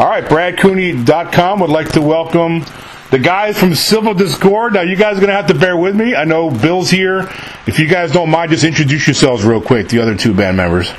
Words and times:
All 0.00 0.08
right, 0.08 0.24
BradCooney.com 0.24 1.60
would 1.60 1.68
like 1.68 1.92
to 1.92 2.00
welcome 2.00 2.64
the 3.10 3.18
guys 3.18 3.58
from 3.58 3.74
Civil 3.74 4.14
Discord. 4.14 4.72
Now, 4.72 4.80
you 4.80 4.96
guys 4.96 5.18
are 5.18 5.20
going 5.20 5.28
to 5.28 5.34
have 5.34 5.48
to 5.48 5.54
bear 5.54 5.76
with 5.76 5.94
me. 5.94 6.14
I 6.14 6.24
know 6.24 6.50
Bill's 6.50 6.88
here. 6.88 7.28
If 7.66 7.78
you 7.78 7.86
guys 7.86 8.10
don't 8.10 8.30
mind, 8.30 8.50
just 8.50 8.64
introduce 8.64 9.06
yourselves 9.06 9.44
real 9.44 9.60
quick, 9.60 9.90
the 9.90 10.00
other 10.00 10.16
two 10.16 10.32
band 10.32 10.56
members. 10.56 10.88
And 10.88 10.96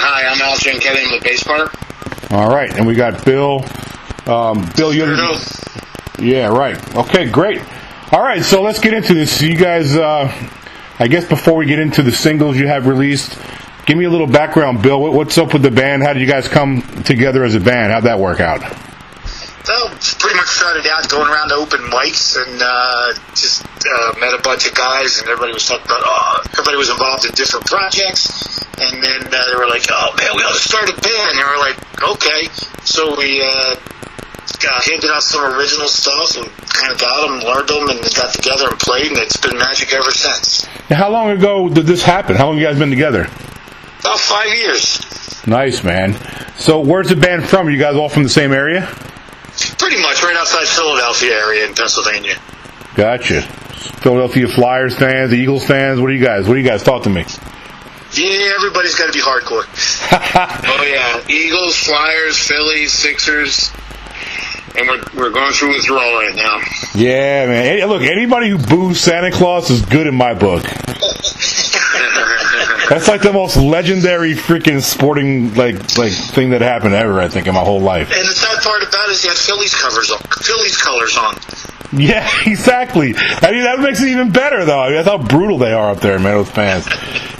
hi, 0.00 0.26
I'm 0.26 0.40
Al 0.42 0.56
Kelly. 0.56 1.02
I'm 1.04 1.12
the 1.12 1.20
bass 1.22 1.44
player. 1.44 1.68
All 2.32 2.48
right, 2.48 2.74
and 2.76 2.88
we 2.88 2.96
got 2.96 3.24
Bill. 3.24 3.64
Um, 4.26 4.68
Bill, 4.76 4.92
you're 4.92 5.16
yeah, 6.18 6.48
right. 6.48 6.96
Okay, 6.96 7.30
great. 7.30 7.62
All 8.10 8.20
right, 8.20 8.42
so 8.42 8.62
let's 8.62 8.80
get 8.80 8.94
into 8.94 9.14
this. 9.14 9.38
So 9.38 9.46
you 9.46 9.56
guys, 9.56 9.94
uh, 9.94 10.26
I 11.00 11.08
guess 11.08 11.24
before 11.24 11.56
we 11.56 11.64
get 11.64 11.78
into 11.78 12.02
the 12.02 12.12
singles 12.12 12.58
you 12.58 12.66
have 12.66 12.86
released, 12.86 13.40
give 13.86 13.96
me 13.96 14.04
a 14.04 14.10
little 14.10 14.26
background, 14.26 14.82
Bill. 14.82 15.00
What's 15.00 15.38
up 15.38 15.54
with 15.54 15.62
the 15.62 15.70
band? 15.70 16.02
How 16.02 16.12
did 16.12 16.20
you 16.20 16.28
guys 16.28 16.46
come 16.46 16.82
together 17.04 17.42
as 17.42 17.54
a 17.54 17.60
band? 17.60 17.90
How'd 17.90 18.02
that 18.02 18.18
work 18.18 18.38
out? 18.38 18.60
Well, 18.60 19.88
pretty 20.20 20.36
much 20.36 20.48
started 20.48 20.84
out 20.92 21.08
going 21.08 21.32
around 21.32 21.48
to 21.48 21.54
open 21.54 21.80
mics 21.88 22.36
and 22.36 22.60
uh, 22.60 23.14
just 23.32 23.64
uh, 23.64 24.12
met 24.20 24.34
a 24.34 24.42
bunch 24.42 24.68
of 24.68 24.74
guys, 24.74 25.20
and 25.20 25.28
everybody 25.30 25.54
was 25.54 25.64
talking 25.64 25.86
about. 25.86 26.02
Oh, 26.04 26.42
everybody 26.52 26.76
was 26.76 26.90
involved 26.90 27.24
in 27.24 27.32
different 27.32 27.64
projects, 27.64 28.60
and 28.76 29.02
then 29.02 29.24
uh, 29.24 29.40
they 29.48 29.56
were 29.56 29.68
like, 29.72 29.88
"Oh 29.88 30.12
man, 30.20 30.36
we 30.36 30.42
ought 30.42 30.52
to 30.52 30.60
start 30.60 30.84
a 30.90 31.00
band." 31.00 31.32
And 31.32 31.38
we 31.40 31.44
were 31.48 31.64
like, 31.64 31.80
"Okay." 32.12 32.44
So 32.84 33.16
we 33.16 33.40
uh, 33.40 33.76
got 34.58 34.84
handed 34.84 35.10
out 35.10 35.22
some 35.22 35.54
original 35.54 35.88
stuff 35.88 36.36
and 36.36 36.46
kind 36.68 36.92
of 36.92 36.98
got 36.98 37.26
them, 37.26 37.40
learned 37.40 37.68
them, 37.68 37.88
and 37.88 38.14
got 38.14 38.32
together 38.32 38.68
and 38.68 38.78
played, 38.78 39.08
and 39.08 39.18
it's 39.18 39.36
been 39.36 39.56
magic 39.56 39.92
ever 39.92 40.10
since. 40.10 40.66
Now, 40.88 40.96
how 40.96 41.10
long 41.10 41.30
ago 41.30 41.68
did 41.68 41.86
this 41.86 42.02
happen? 42.02 42.36
How 42.36 42.46
long 42.46 42.58
you 42.58 42.64
guys 42.64 42.78
been 42.78 42.90
together? 42.90 43.22
About 44.00 44.20
five 44.20 44.54
years. 44.54 45.46
Nice, 45.46 45.84
man. 45.84 46.16
So, 46.58 46.80
where's 46.80 47.08
the 47.08 47.16
band 47.16 47.48
from? 47.48 47.68
Are 47.68 47.70
you 47.70 47.78
guys 47.78 47.96
all 47.96 48.08
from 48.08 48.22
the 48.22 48.28
same 48.28 48.52
area? 48.52 48.86
Pretty 49.78 50.00
much, 50.00 50.22
right 50.22 50.36
outside 50.36 50.66
Philadelphia 50.66 51.34
area 51.34 51.66
in 51.66 51.74
Pennsylvania. 51.74 52.36
Gotcha. 52.94 53.42
Philadelphia 53.42 54.48
Flyers 54.48 54.96
fans, 54.96 55.32
Eagles 55.32 55.64
fans. 55.64 56.00
What 56.00 56.10
are 56.10 56.14
you 56.14 56.24
guys? 56.24 56.46
What 56.46 56.54
do 56.54 56.60
you 56.60 56.66
guys 56.66 56.82
talk 56.82 57.04
to 57.04 57.10
me? 57.10 57.24
Yeah, 58.12 58.54
everybody's 58.56 58.96
got 58.96 59.06
to 59.06 59.12
be 59.12 59.20
hardcore. 59.20 59.64
oh 60.66 60.84
yeah, 60.84 61.32
Eagles, 61.32 61.76
Flyers, 61.76 62.36
Phillies, 62.36 62.92
Sixers 62.92 63.72
and 64.76 64.88
we're, 64.88 65.02
we're 65.16 65.30
going 65.30 65.52
through 65.52 65.74
withdrawal 65.74 66.14
right 66.14 66.34
now. 66.34 66.60
Yeah, 66.94 67.46
man. 67.46 67.88
Look, 67.88 68.02
anybody 68.02 68.50
who 68.50 68.58
boos 68.58 69.00
Santa 69.00 69.30
Claus 69.30 69.70
is 69.70 69.82
good 69.82 70.06
in 70.06 70.14
my 70.14 70.34
book. 70.34 70.62
That's 72.88 73.06
like 73.06 73.22
the 73.22 73.32
most 73.32 73.56
legendary 73.56 74.34
freaking 74.34 74.82
sporting 74.82 75.54
like 75.54 75.96
like 75.96 76.12
thing 76.12 76.50
that 76.50 76.60
happened 76.60 76.94
ever. 76.94 77.20
I 77.20 77.28
think 77.28 77.46
in 77.46 77.54
my 77.54 77.60
whole 77.60 77.80
life. 77.80 78.10
And 78.10 78.28
the 78.28 78.32
sad 78.32 78.62
part 78.62 78.82
about 78.82 79.08
it 79.08 79.12
is 79.12 79.22
he 79.22 79.28
had 79.28 79.36
Phillies 79.36 79.74
covers 79.74 80.10
on, 80.10 80.18
Phillies 80.18 80.76
colors 80.76 81.16
on. 81.16 81.36
Yeah, 81.92 82.28
exactly. 82.46 83.14
I 83.16 83.50
mean, 83.52 83.62
that 83.62 83.80
makes 83.80 84.00
it 84.00 84.08
even 84.08 84.30
better, 84.30 84.64
though. 84.64 84.80
I 84.80 84.86
mean, 84.88 84.96
that's 84.96 85.08
how 85.08 85.18
brutal 85.18 85.58
they 85.58 85.72
are 85.72 85.90
up 85.90 86.00
there, 86.00 86.18
man, 86.18 86.34
those 86.34 86.50
fans. 86.50 86.86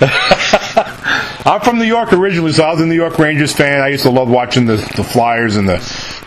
I'm 1.47 1.61
from 1.61 1.79
New 1.79 1.85
York 1.85 2.13
originally, 2.13 2.53
so 2.53 2.65
I 2.65 2.73
was 2.73 2.81
a 2.81 2.87
New 2.87 2.95
York 2.95 3.19
Rangers 3.19 3.53
fan. 3.53 3.81
I 3.81 3.89
used 3.89 4.03
to 4.03 4.11
love 4.11 4.29
watching 4.29 4.67
the, 4.67 4.77
the 4.97 5.05
Flyers 5.05 5.57
and 5.57 5.69
the 5.69 5.79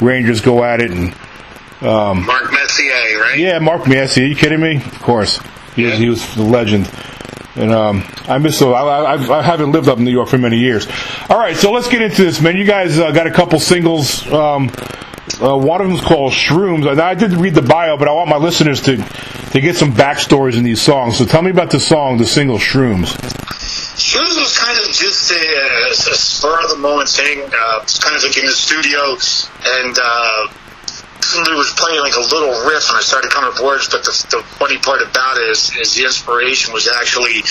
Rangers 0.04 0.42
go 0.42 0.64
at 0.64 0.82
it. 0.82 0.92
And 0.92 1.14
um, 1.82 2.26
Mark 2.26 2.52
Messier, 2.52 3.20
right? 3.20 3.38
Yeah, 3.38 3.60
Mark 3.60 3.88
Messier. 3.88 4.26
You 4.26 4.36
kidding 4.36 4.62
me? 4.62 4.78
Of 4.78 5.02
course, 5.02 5.40
he, 5.76 5.84
yeah. 5.84 5.90
was, 5.92 6.00
he 6.00 6.10
was 6.10 6.36
the 6.36 6.44
legend. 6.44 6.92
And 7.56 7.72
um, 7.72 8.04
I 8.24 8.40
miss 8.40 8.58
so 8.58 8.74
I, 8.74 9.16
I, 9.16 9.40
I, 9.40 9.42
haven't 9.44 9.74
lived 9.74 9.88
up 9.88 10.00
in 10.00 10.06
New 10.06 10.12
York 10.12 10.28
for 10.28 10.40
many 10.40 10.58
years. 10.58 10.88
All 11.30 11.38
right, 11.38 11.56
so 11.56 11.72
let's 11.72 11.88
get 11.88 12.02
into 12.02 12.24
this, 12.24 12.42
man. 12.42 12.58
You 12.58 12.66
guys 12.66 12.98
uh, 12.98 13.12
got 13.12 13.28
a 13.28 13.32
couple 13.32 13.60
singles. 13.60 14.26
Um, 14.32 14.72
uh, 15.40 15.56
one 15.56 15.80
of 15.82 15.88
them's 15.88 16.02
called 16.02 16.34
Shrooms. 16.34 16.90
And 16.90 17.00
I 17.00 17.14
did 17.14 17.34
read 17.34 17.54
the 17.54 17.62
bio, 17.62 17.98
but 17.98 18.08
I 18.08 18.12
want 18.12 18.30
my 18.30 18.38
listeners 18.38 18.82
to 18.84 18.98
to 18.98 19.62
get 19.62 19.76
some 19.76 19.94
backstories 19.94 20.58
in 20.58 20.64
these 20.64 20.82
songs. 20.82 21.18
So 21.18 21.26
tell 21.26 21.44
me 21.44 21.52
about 21.52 21.70
the 21.70 21.80
song, 21.80 22.18
the 22.18 22.26
single 22.26 22.58
Shrooms. 22.58 23.06
Shrooms 23.06 23.14
was 23.14 23.34
kind 23.34 23.52
of 23.52 23.63
just 25.24 26.08
a, 26.08 26.12
a 26.12 26.16
spur 26.16 26.64
of 26.64 26.70
the 26.70 26.78
moment 26.78 27.10
thing. 27.10 27.40
Uh, 27.40 27.86
kind 28.02 28.16
of 28.16 28.24
like 28.24 28.38
in 28.38 28.46
the 28.46 28.52
studio, 28.52 29.16
and 29.16 29.96
uh, 29.96 30.48
somebody 31.24 31.56
was 31.56 31.72
playing 31.80 32.02
like 32.04 32.16
a 32.16 32.26
little 32.28 32.52
riff, 32.68 32.90
and 32.90 32.98
I 32.98 33.04
started 33.04 33.32
coming 33.32 33.52
up 33.52 33.64
words. 33.64 33.88
But 33.88 34.04
the, 34.04 34.14
the 34.32 34.42
funny 34.60 34.78
part 34.78 35.02
about 35.02 35.38
it 35.38 35.50
is, 35.50 35.72
is 35.80 35.96
the 35.96 36.04
inspiration 36.04 36.74
was 36.74 36.88
actually 36.88 37.44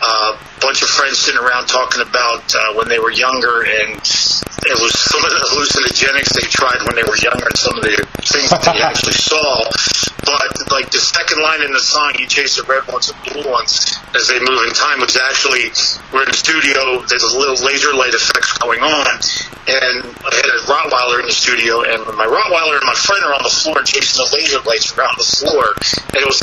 uh, 0.00 0.36
a 0.36 0.60
bunch 0.60 0.82
of 0.82 0.88
friends 0.88 1.18
sitting 1.18 1.40
around 1.40 1.68
talking 1.68 2.02
about 2.02 2.48
uh, 2.54 2.74
when 2.74 2.88
they 2.88 2.98
were 2.98 3.12
younger, 3.12 3.62
and 3.62 4.00
it 4.00 4.76
was 4.80 4.92
some 4.96 5.22
of 5.24 5.30
the 5.30 5.40
hallucinogenics 5.52 6.32
they 6.32 6.48
tried 6.48 6.80
when 6.86 6.96
they 6.96 7.04
were 7.04 7.18
younger, 7.20 7.44
and 7.44 7.58
some 7.58 7.76
of 7.76 7.84
the 7.84 7.96
things 8.24 8.50
that 8.50 8.64
they 8.64 8.80
actually 8.80 9.16
saw. 9.16 10.07
But 10.28 10.68
like 10.70 10.90
the 10.92 11.00
second 11.00 11.40
line 11.40 11.62
in 11.62 11.72
the 11.72 11.80
song, 11.80 12.12
"You 12.18 12.26
chase 12.26 12.56
the 12.56 12.64
red 12.64 12.84
ones 12.86 13.08
and 13.08 13.16
blue 13.24 13.48
ones," 13.48 13.96
as 14.14 14.28
they 14.28 14.38
move 14.38 14.60
in 14.68 14.74
time, 14.76 15.00
was 15.00 15.16
actually 15.16 15.72
we're 16.12 16.28
in 16.28 16.28
the 16.28 16.36
studio. 16.36 17.00
There's 17.08 17.24
a 17.24 17.38
little 17.38 17.56
laser 17.64 17.94
light 17.94 18.12
effects 18.12 18.52
going 18.60 18.82
on, 18.84 19.06
and 19.08 19.96
I 20.04 20.30
had 20.36 20.50
a 20.52 20.60
Rottweiler 20.68 21.20
in 21.20 21.26
the 21.26 21.32
studio, 21.32 21.80
and 21.80 22.04
my 22.16 22.28
Rottweiler 22.28 22.76
and 22.76 22.84
my 22.84 22.98
friend 23.00 23.24
are 23.24 23.34
on 23.34 23.42
the 23.42 23.54
floor 23.64 23.80
chasing 23.82 24.20
the 24.20 24.28
laser 24.36 24.60
lights 24.68 24.92
around 24.92 25.16
the 25.16 25.24
floor, 25.24 25.72
and 26.12 26.20
it 26.20 26.28
was 26.28 26.40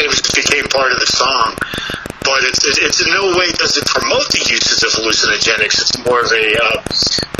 it 0.00 0.08
was 0.08 0.20
became 0.32 0.64
part 0.72 0.92
of 0.92 1.00
the 1.00 1.06
song 1.06 1.56
but 2.26 2.42
it's, 2.42 2.58
it's 2.82 3.00
in 3.06 3.12
no 3.14 3.38
way 3.38 3.46
does 3.52 3.76
it 3.78 3.86
promote 3.86 4.26
the 4.34 4.42
uses 4.50 4.82
of 4.82 4.90
hallucinogenics. 4.98 5.78
It's 5.78 6.04
more 6.04 6.20
of 6.26 6.32
a 6.32 6.46
uh, 6.58 6.82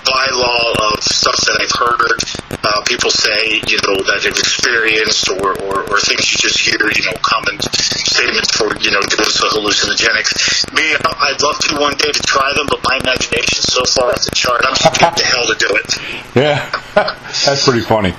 bylaw 0.06 0.94
of 0.94 1.02
stuff 1.02 1.36
that 1.36 1.56
I've 1.60 1.74
heard 1.74 2.20
uh, 2.62 2.82
people 2.86 3.10
say, 3.10 3.62
you 3.66 3.78
know, 3.86 4.02
that 4.06 4.22
they've 4.22 4.34
experienced 4.34 5.28
or, 5.30 5.54
or, 5.66 5.86
or 5.86 5.98
things 6.00 6.30
you 6.30 6.38
just 6.38 6.58
hear, 6.62 6.78
you 6.78 7.04
know, 7.10 7.16
common 7.22 7.58
statements 7.60 8.54
for, 8.54 8.70
you 8.78 8.90
know, 8.90 9.02
of 9.02 9.50
hallucinogenics. 9.54 10.72
Me, 10.74 10.82
I'd 10.94 11.42
love 11.42 11.58
to 11.66 11.80
one 11.80 11.94
day 11.96 12.10
to 12.10 12.22
try 12.22 12.52
them, 12.54 12.66
but 12.70 12.82
my 12.82 12.98
imagination 13.02 13.62
so 13.62 13.84
far 13.84 14.10
off 14.10 14.22
the 14.22 14.34
chart, 14.34 14.62
I'm 14.66 14.74
scared 14.74 15.16
to 15.16 15.24
hell 15.26 15.46
to 15.46 15.56
do 15.58 15.70
it. 15.70 15.88
Yeah, 16.34 16.70
that's 16.94 17.64
pretty 17.64 17.82
funny. 17.82 18.14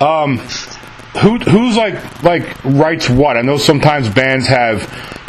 Um, 0.00 0.38
who, 1.20 1.38
who's 1.38 1.76
like 1.76 2.22
like 2.22 2.64
writes 2.64 3.08
what? 3.08 3.36
I 3.36 3.42
know 3.42 3.58
sometimes 3.58 4.08
bands 4.08 4.46
have 4.48 4.82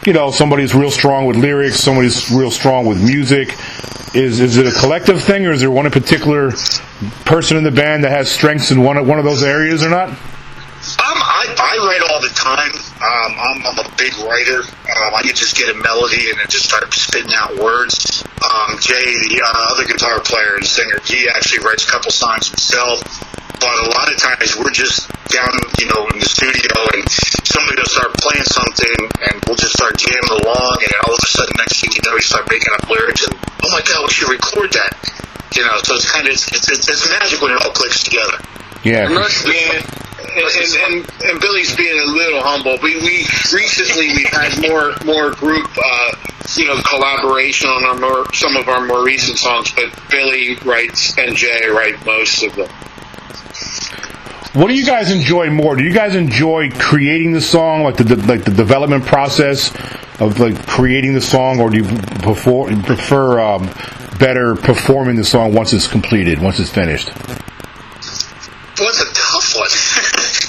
you 0.06 0.14
know, 0.14 0.32
somebody's 0.32 0.74
real 0.74 0.92
strong 0.92 1.26
with 1.26 1.38
lyrics, 1.38 1.80
somebody's 1.80 2.32
real 2.32 2.52
strong 2.52 2.86
with 2.86 3.04
music. 3.04 3.50
Is 4.16 4.40
is 4.40 4.58
it 4.58 4.66
a 4.66 4.72
collective 4.80 5.22
thing, 5.22 5.46
or 5.46 5.52
is 5.52 5.60
there 5.60 5.70
one 5.70 5.90
particular 5.92 6.52
person 7.26 7.58
in 7.58 7.64
the 7.64 7.72
band 7.72 8.04
that 8.04 8.12
has 8.12 8.32
strengths 8.32 8.72
in 8.72 8.82
one 8.82 8.98
of, 8.98 9.08
one 9.08 9.20
of 9.20 9.26
those 9.26 9.44
areas 9.44 9.84
or 9.84 9.90
not? 9.90 10.10
Um, 10.10 10.16
I, 10.98 11.46
I 11.60 11.76
write 11.86 12.10
all 12.10 12.22
the 12.22 12.34
time. 12.34 12.72
Um, 13.04 13.32
I'm, 13.38 13.66
I'm 13.68 13.86
a 13.86 13.90
big 13.98 14.14
writer. 14.26 14.64
Um, 14.64 15.14
I 15.14 15.22
can 15.22 15.36
just 15.36 15.56
get 15.58 15.70
a 15.70 15.78
melody 15.78 16.32
and 16.32 16.40
then 16.40 16.48
just 16.50 16.66
start 16.66 16.92
spitting 16.94 17.34
out 17.36 17.58
words. 17.58 18.24
Um, 18.42 18.80
Jay, 18.80 19.04
the 19.04 19.42
uh, 19.46 19.76
other 19.76 19.86
guitar 19.86 20.20
player 20.22 20.56
and 20.56 20.66
singer, 20.66 20.98
he 21.04 21.28
actually 21.30 21.66
writes 21.66 21.86
a 21.86 21.92
couple 21.92 22.12
songs 22.12 22.48
himself. 22.48 23.04
But 23.60 23.76
a 23.86 23.88
lot 23.92 24.08
of 24.08 24.18
times 24.18 24.56
we're 24.56 24.72
just 24.72 25.12
down, 25.28 25.52
you 25.78 25.88
know, 25.92 26.08
in 26.10 26.20
the 26.20 26.26
studio 26.26 26.74
and 26.96 27.04
somebody 27.50 27.82
will 27.82 27.92
start 27.92 28.14
playing 28.18 28.48
something 28.48 29.00
and 29.30 29.36
we'll 29.46 29.60
just 29.60 29.76
start 29.76 29.98
jamming 29.98 30.36
along 30.42 30.76
and 30.80 30.94
all 31.06 31.14
of 31.14 31.22
a 31.22 31.28
sudden 31.28 31.54
next 31.58 31.82
thing 31.82 31.92
you 31.92 32.02
know 32.06 32.16
we 32.16 32.22
start 32.22 32.46
making 32.50 32.72
up 32.78 32.90
lyrics 32.90 33.26
and 33.26 33.36
oh 33.36 33.70
my 33.74 33.82
god 33.84 34.06
we 34.06 34.12
should 34.14 34.30
record 34.30 34.72
that 34.72 34.94
you 35.58 35.64
know 35.66 35.76
so 35.84 35.96
it's 35.96 36.10
kind 36.10 36.28
of 36.28 36.34
it's 36.34 36.48
it's, 36.54 36.88
it's 36.88 37.10
magic 37.10 37.42
when 37.42 37.52
it 37.52 37.60
all 37.66 37.74
clicks 37.74 38.04
together 38.04 38.38
yeah 38.84 39.10
yeah 39.50 39.82
and, 40.30 40.46
and, 40.46 40.94
and, 40.94 41.24
and 41.24 41.42
Billy's 41.42 41.76
being 41.76 41.98
a 41.98 42.12
little 42.12 42.44
humble. 42.44 42.78
We, 42.84 42.96
we 42.98 43.26
recently 43.52 44.14
we 44.14 44.28
had 44.30 44.62
more 44.62 44.94
more 45.04 45.32
group 45.32 45.68
uh, 45.76 46.12
you 46.56 46.68
know 46.68 46.80
collaboration 46.86 47.70
on 47.70 47.84
our 47.86 47.98
more 47.98 48.34
some 48.34 48.56
of 48.56 48.68
our 48.68 48.86
more 48.86 49.04
recent 49.04 49.40
songs, 49.40 49.72
but 49.72 49.90
Billy 50.12 50.56
writes 50.66 51.18
and 51.18 51.36
Jay 51.36 51.68
write 51.70 52.06
most 52.06 52.44
of 52.44 52.56
them. 52.56 52.70
What 54.54 54.68
do 54.70 54.74
you 54.74 54.86
guys 54.86 55.12
enjoy 55.12 55.52
more? 55.52 55.76
Do 55.76 55.84
you 55.84 55.94
guys 55.94 56.16
enjoy 56.16 56.72
creating 56.72 57.34
the 57.34 57.42
song, 57.42 57.84
like 57.84 57.98
the 57.98 58.16
like 58.16 58.46
the 58.46 58.52
development 58.52 59.06
process 59.06 59.70
of 60.20 60.40
like 60.40 60.66
creating 60.66 61.14
the 61.14 61.22
song, 61.22 61.60
or 61.60 61.70
do 61.70 61.78
you 61.78 61.84
prefer, 61.84 62.76
prefer 62.82 63.40
um, 63.40 63.70
better 64.18 64.56
performing 64.56 65.18
the 65.18 65.24
song 65.24 65.54
once 65.54 65.72
it's 65.72 65.88
completed, 65.88 66.40
once 66.40 66.60
it's 66.60 66.72
finished? 66.72 67.12
Well, 68.80 68.90
it's 68.90 69.02
a 69.02 69.14
tough 69.14 69.54
one 69.56 69.70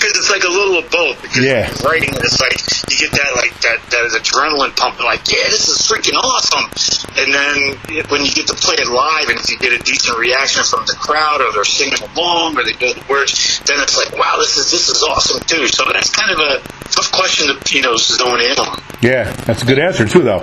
because 0.01 0.17
it's 0.17 0.31
like 0.31 0.45
a 0.45 0.51
little 0.71 0.85
of 0.87 0.91
both 0.91 1.21
because 1.23 1.45
Yeah. 1.45 1.67
writing 1.85 2.11
it, 2.15 2.23
it's 2.23 2.39
like 2.41 2.55
you 2.91 2.97
get 2.99 3.13
that 3.19 3.35
like 3.37 3.53
that 3.61 3.79
that 3.91 4.05
adrenaline 4.23 4.75
pumping, 4.77 5.05
like 5.05 5.27
yeah, 5.31 5.45
this 5.51 5.69
is 5.69 5.83
freaking 5.83 6.15
awesome. 6.15 6.71
And 7.19 7.35
then 7.35 8.05
when 8.09 8.25
you 8.25 8.31
get 8.33 8.47
to 8.49 8.55
play 8.55 8.77
it 8.79 8.87
live, 8.89 9.29
and 9.29 9.39
if 9.39 9.51
you 9.51 9.59
get 9.59 9.73
a 9.73 9.83
decent 9.83 10.19
reaction 10.19 10.63
from 10.65 10.87
the 10.87 10.95
crowd, 10.99 11.41
or 11.41 11.53
they're 11.53 11.65
singing 11.65 11.99
along, 12.15 12.57
or 12.59 12.65
they 12.65 12.73
know 12.79 12.93
the 12.95 13.05
words, 13.09 13.61
then 13.67 13.81
it's 13.83 13.97
like 13.97 14.17
wow, 14.19 14.37
this 14.39 14.57
is 14.57 14.71
this 14.71 14.89
is 14.89 15.03
awesome 15.03 15.41
too. 15.47 15.67
So 15.69 15.85
that's 15.93 16.11
kind 16.11 16.31
of 16.31 16.39
a 16.39 16.63
tough 16.91 17.11
question 17.13 17.51
to 17.51 17.75
you 17.75 17.83
know 17.83 17.97
zone 17.97 18.41
in 18.41 18.59
on. 18.59 18.79
Yeah, 19.03 19.33
that's 19.47 19.63
a 19.63 19.67
good 19.67 19.79
answer 19.79 20.07
too, 20.07 20.23
though. 20.23 20.41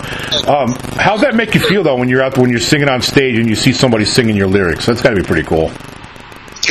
Um, 0.47 0.73
how's 0.97 1.21
that 1.21 1.35
make 1.35 1.53
you 1.53 1.61
feel 1.61 1.83
though 1.83 1.95
when 1.95 2.09
you're 2.09 2.23
out 2.23 2.37
when 2.37 2.49
you're 2.49 2.59
singing 2.59 2.89
on 2.89 3.01
stage 3.01 3.37
and 3.37 3.47
you 3.47 3.55
see 3.55 3.71
somebody 3.71 4.03
singing 4.05 4.35
your 4.35 4.47
lyrics? 4.47 4.85
That's 4.85 5.01
got 5.01 5.11
to 5.11 5.15
be 5.15 5.21
pretty 5.23 5.43
cool. 5.43 5.71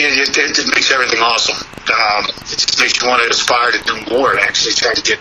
It, 0.04 0.28
it, 0.36 0.58
it 0.58 0.66
makes 0.74 0.90
everything 0.90 1.20
awesome. 1.20 1.56
Um, 1.86 2.24
it 2.50 2.58
just 2.58 2.80
makes 2.80 3.00
you 3.00 3.08
want 3.08 3.22
to 3.22 3.30
aspire 3.30 3.72
to 3.72 3.80
do 3.84 3.94
more 4.16 4.30
and 4.32 4.40
actually 4.40 4.74
try 4.74 4.94
to 4.94 5.02
get 5.02 5.18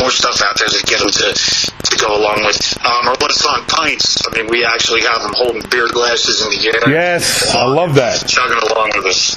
more 0.00 0.10
stuff 0.10 0.42
out 0.42 0.58
there 0.58 0.68
to 0.68 0.82
get 0.84 1.00
them 1.00 1.08
to, 1.10 1.28
to 1.32 1.96
go 1.98 2.16
along 2.16 2.44
with. 2.44 2.58
Um, 2.84 3.08
or 3.08 3.14
what's 3.20 3.44
on 3.46 3.64
pints? 3.66 4.20
I 4.26 4.34
mean, 4.36 4.48
we 4.50 4.64
actually 4.64 5.02
have 5.02 5.22
them 5.22 5.32
holding 5.34 5.62
beer 5.70 5.88
glasses 5.88 6.42
in 6.42 6.50
the 6.50 6.66
air. 6.68 6.90
Yes, 6.90 7.54
I 7.54 7.64
love 7.64 7.94
that. 7.94 8.26
Chugging 8.26 8.58
along 8.70 8.92
with 8.96 9.06
us. 9.06 9.36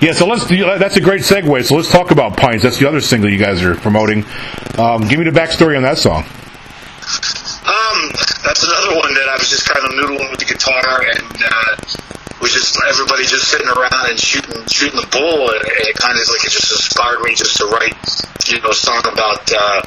Yeah, 0.00 0.12
so 0.12 0.26
let's. 0.26 0.46
do- 0.46 0.78
That's 0.78 0.96
a 0.96 1.00
great 1.00 1.22
segue. 1.22 1.64
So 1.64 1.76
let's 1.76 1.90
talk 1.90 2.10
about 2.10 2.36
pints. 2.36 2.62
That's 2.62 2.78
the 2.78 2.88
other 2.88 3.00
single 3.00 3.30
you 3.30 3.38
guys 3.38 3.62
are 3.62 3.74
promoting. 3.74 4.24
Um, 4.78 5.06
give 5.08 5.18
me 5.18 5.24
the 5.28 5.36
backstory 5.38 5.76
on 5.76 5.82
that 5.82 5.98
song. 5.98 6.24
Um, 7.60 7.98
that's 8.44 8.62
another 8.64 8.96
one 8.96 9.12
that 9.14 9.28
I 9.28 9.36
was 9.38 9.48
just 9.50 9.68
kind 9.68 9.84
of 9.84 9.92
noodling 9.92 10.30
with 10.30 10.40
the 10.40 10.46
guitar 10.46 11.02
and 11.04 11.42
uh, 11.44 11.76
was 12.40 12.52
just 12.52 12.76
everybody 12.88 13.24
just 13.24 13.48
sitting 13.48 13.68
around 13.68 14.08
and 14.08 14.18
shooting 14.18 14.64
shooting 14.66 14.96
the 14.96 15.08
bull. 15.12 15.52
And 15.52 15.60
it 15.64 15.96
kind 15.96 16.16
of 16.16 16.24
like 16.32 16.44
it 16.44 16.52
just 16.52 16.72
inspired 16.72 17.20
me 17.20 17.36
just 17.36 17.56
to 17.60 17.68
write 17.68 17.96
you 18.48 18.60
know 18.60 18.70
a 18.70 18.74
song 18.74 19.04
about 19.04 19.44
uh, 19.52 19.84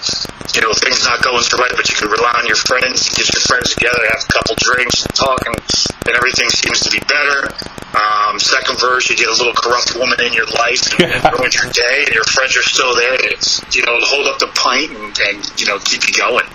you 0.53 0.61
know 0.61 0.71
things 0.77 1.03
not 1.03 1.21
going 1.25 1.41
so 1.41 1.57
right 1.57 1.73
but 1.75 1.89
you 1.89 1.95
can 1.97 2.07
rely 2.07 2.31
on 2.38 2.45
your 2.45 2.55
friends 2.55 3.09
get 3.09 3.25
your 3.33 3.44
friends 3.50 3.73
together 3.73 4.00
have 4.13 4.23
a 4.23 4.31
couple 4.31 4.55
drinks 4.61 5.03
and 5.03 5.13
talk 5.15 5.41
and, 5.45 5.57
and 6.05 6.13
everything 6.15 6.47
seems 6.50 6.79
to 6.81 6.89
be 6.94 7.01
better. 7.09 7.50
Um, 7.94 8.39
second 8.39 8.79
verse 8.79 9.09
you 9.09 9.17
get 9.17 9.27
a 9.27 9.38
little 9.38 9.53
corrupt 9.53 9.97
woman 9.97 10.21
in 10.21 10.33
your 10.33 10.47
life 10.47 10.94
and 11.00 11.09
ruins 11.39 11.57
your 11.57 11.69
day 11.73 12.05
and 12.05 12.13
your 12.13 12.25
friends 12.29 12.55
are 12.57 12.65
still 12.65 12.94
there 12.95 13.17
to 13.17 13.33
you 13.73 13.83
know 13.85 13.97
hold 14.05 14.27
up 14.27 14.39
the 14.39 14.50
pint 14.53 14.91
and, 14.94 15.09
and 15.09 15.38
you 15.59 15.65
know 15.67 15.79
keep 15.79 16.05
you 16.07 16.13
going. 16.13 16.45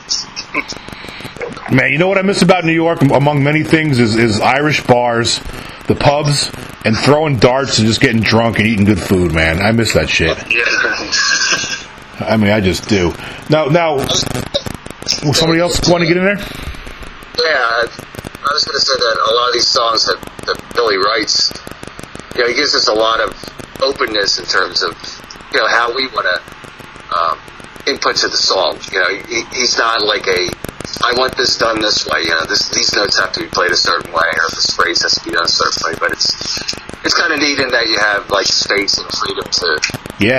Man, 1.70 1.92
you 1.92 1.98
know 1.98 2.08
what 2.08 2.16
I 2.16 2.22
miss 2.22 2.40
about 2.40 2.64
New 2.64 2.72
York, 2.72 3.02
among 3.02 3.44
many 3.44 3.62
things, 3.62 3.98
is, 3.98 4.16
is 4.16 4.40
Irish 4.40 4.82
bars, 4.86 5.38
the 5.88 5.96
pubs, 5.96 6.50
and 6.84 6.96
throwing 6.96 7.38
darts 7.38 7.78
and 7.78 7.88
just 7.88 8.00
getting 8.00 8.20
drunk 8.20 8.58
and 8.58 8.68
eating 8.68 8.84
good 8.84 9.00
food. 9.00 9.32
Man, 9.32 9.60
I 9.60 9.72
miss 9.72 9.94
that 9.94 10.08
shit. 10.08 10.36
yeah 10.50 11.78
I 12.20 12.36
mean, 12.36 12.50
I 12.50 12.60
just 12.60 12.88
do. 12.88 13.14
Now, 13.48 13.66
now, 13.66 13.96
will 13.96 15.34
somebody 15.34 15.60
else 15.60 15.80
want 15.88 16.02
to 16.02 16.08
get 16.08 16.16
in 16.16 16.24
there? 16.24 16.36
Yeah, 16.36 17.54
I 17.78 18.50
was 18.52 18.64
going 18.64 18.74
to 18.74 18.84
say 18.84 18.94
that 18.98 19.16
a 19.22 19.32
lot 19.34 19.48
of 19.48 19.54
these 19.54 19.68
songs 19.68 20.04
that, 20.06 20.18
that 20.46 20.74
Billy 20.74 20.96
writes, 20.96 21.52
you 22.34 22.42
know, 22.42 22.48
he 22.48 22.54
gives 22.54 22.74
us 22.74 22.88
a 22.88 22.94
lot 22.94 23.20
of 23.20 23.32
openness 23.80 24.38
in 24.38 24.46
terms 24.46 24.82
of, 24.82 24.92
you 25.52 25.60
know, 25.60 25.68
how 25.68 25.94
we 25.94 26.08
want 26.08 26.26
to 26.26 27.16
um, 27.16 27.38
input 27.86 28.16
to 28.16 28.28
the 28.28 28.36
song. 28.36 28.78
You 28.90 28.98
know, 28.98 29.14
he, 29.28 29.42
he's 29.54 29.78
not 29.78 30.02
like 30.02 30.26
a, 30.26 30.50
I 31.02 31.14
want 31.16 31.36
this 31.36 31.56
done 31.58 31.80
this 31.80 32.06
way. 32.06 32.22
You 32.22 32.30
know, 32.30 32.44
this, 32.46 32.68
these 32.70 32.94
notes 32.94 33.18
have 33.18 33.32
to 33.32 33.40
be 33.40 33.46
played 33.46 33.70
a 33.70 33.76
certain 33.76 34.12
way, 34.12 34.26
or 34.26 34.50
this 34.50 34.70
phrase 34.74 35.02
has 35.02 35.12
to 35.14 35.24
be 35.24 35.30
done 35.30 35.44
a 35.44 35.48
certain 35.48 35.82
way. 35.86 35.98
But 35.98 36.12
it's 36.12 36.32
it's 37.04 37.14
kind 37.14 37.32
of 37.32 37.38
neat 37.38 37.58
in 37.58 37.70
that 37.70 37.86
you 37.86 37.98
have 37.98 38.28
like 38.30 38.46
space 38.46 38.98
and 38.98 39.06
freedom 39.12 39.44
to, 39.44 39.80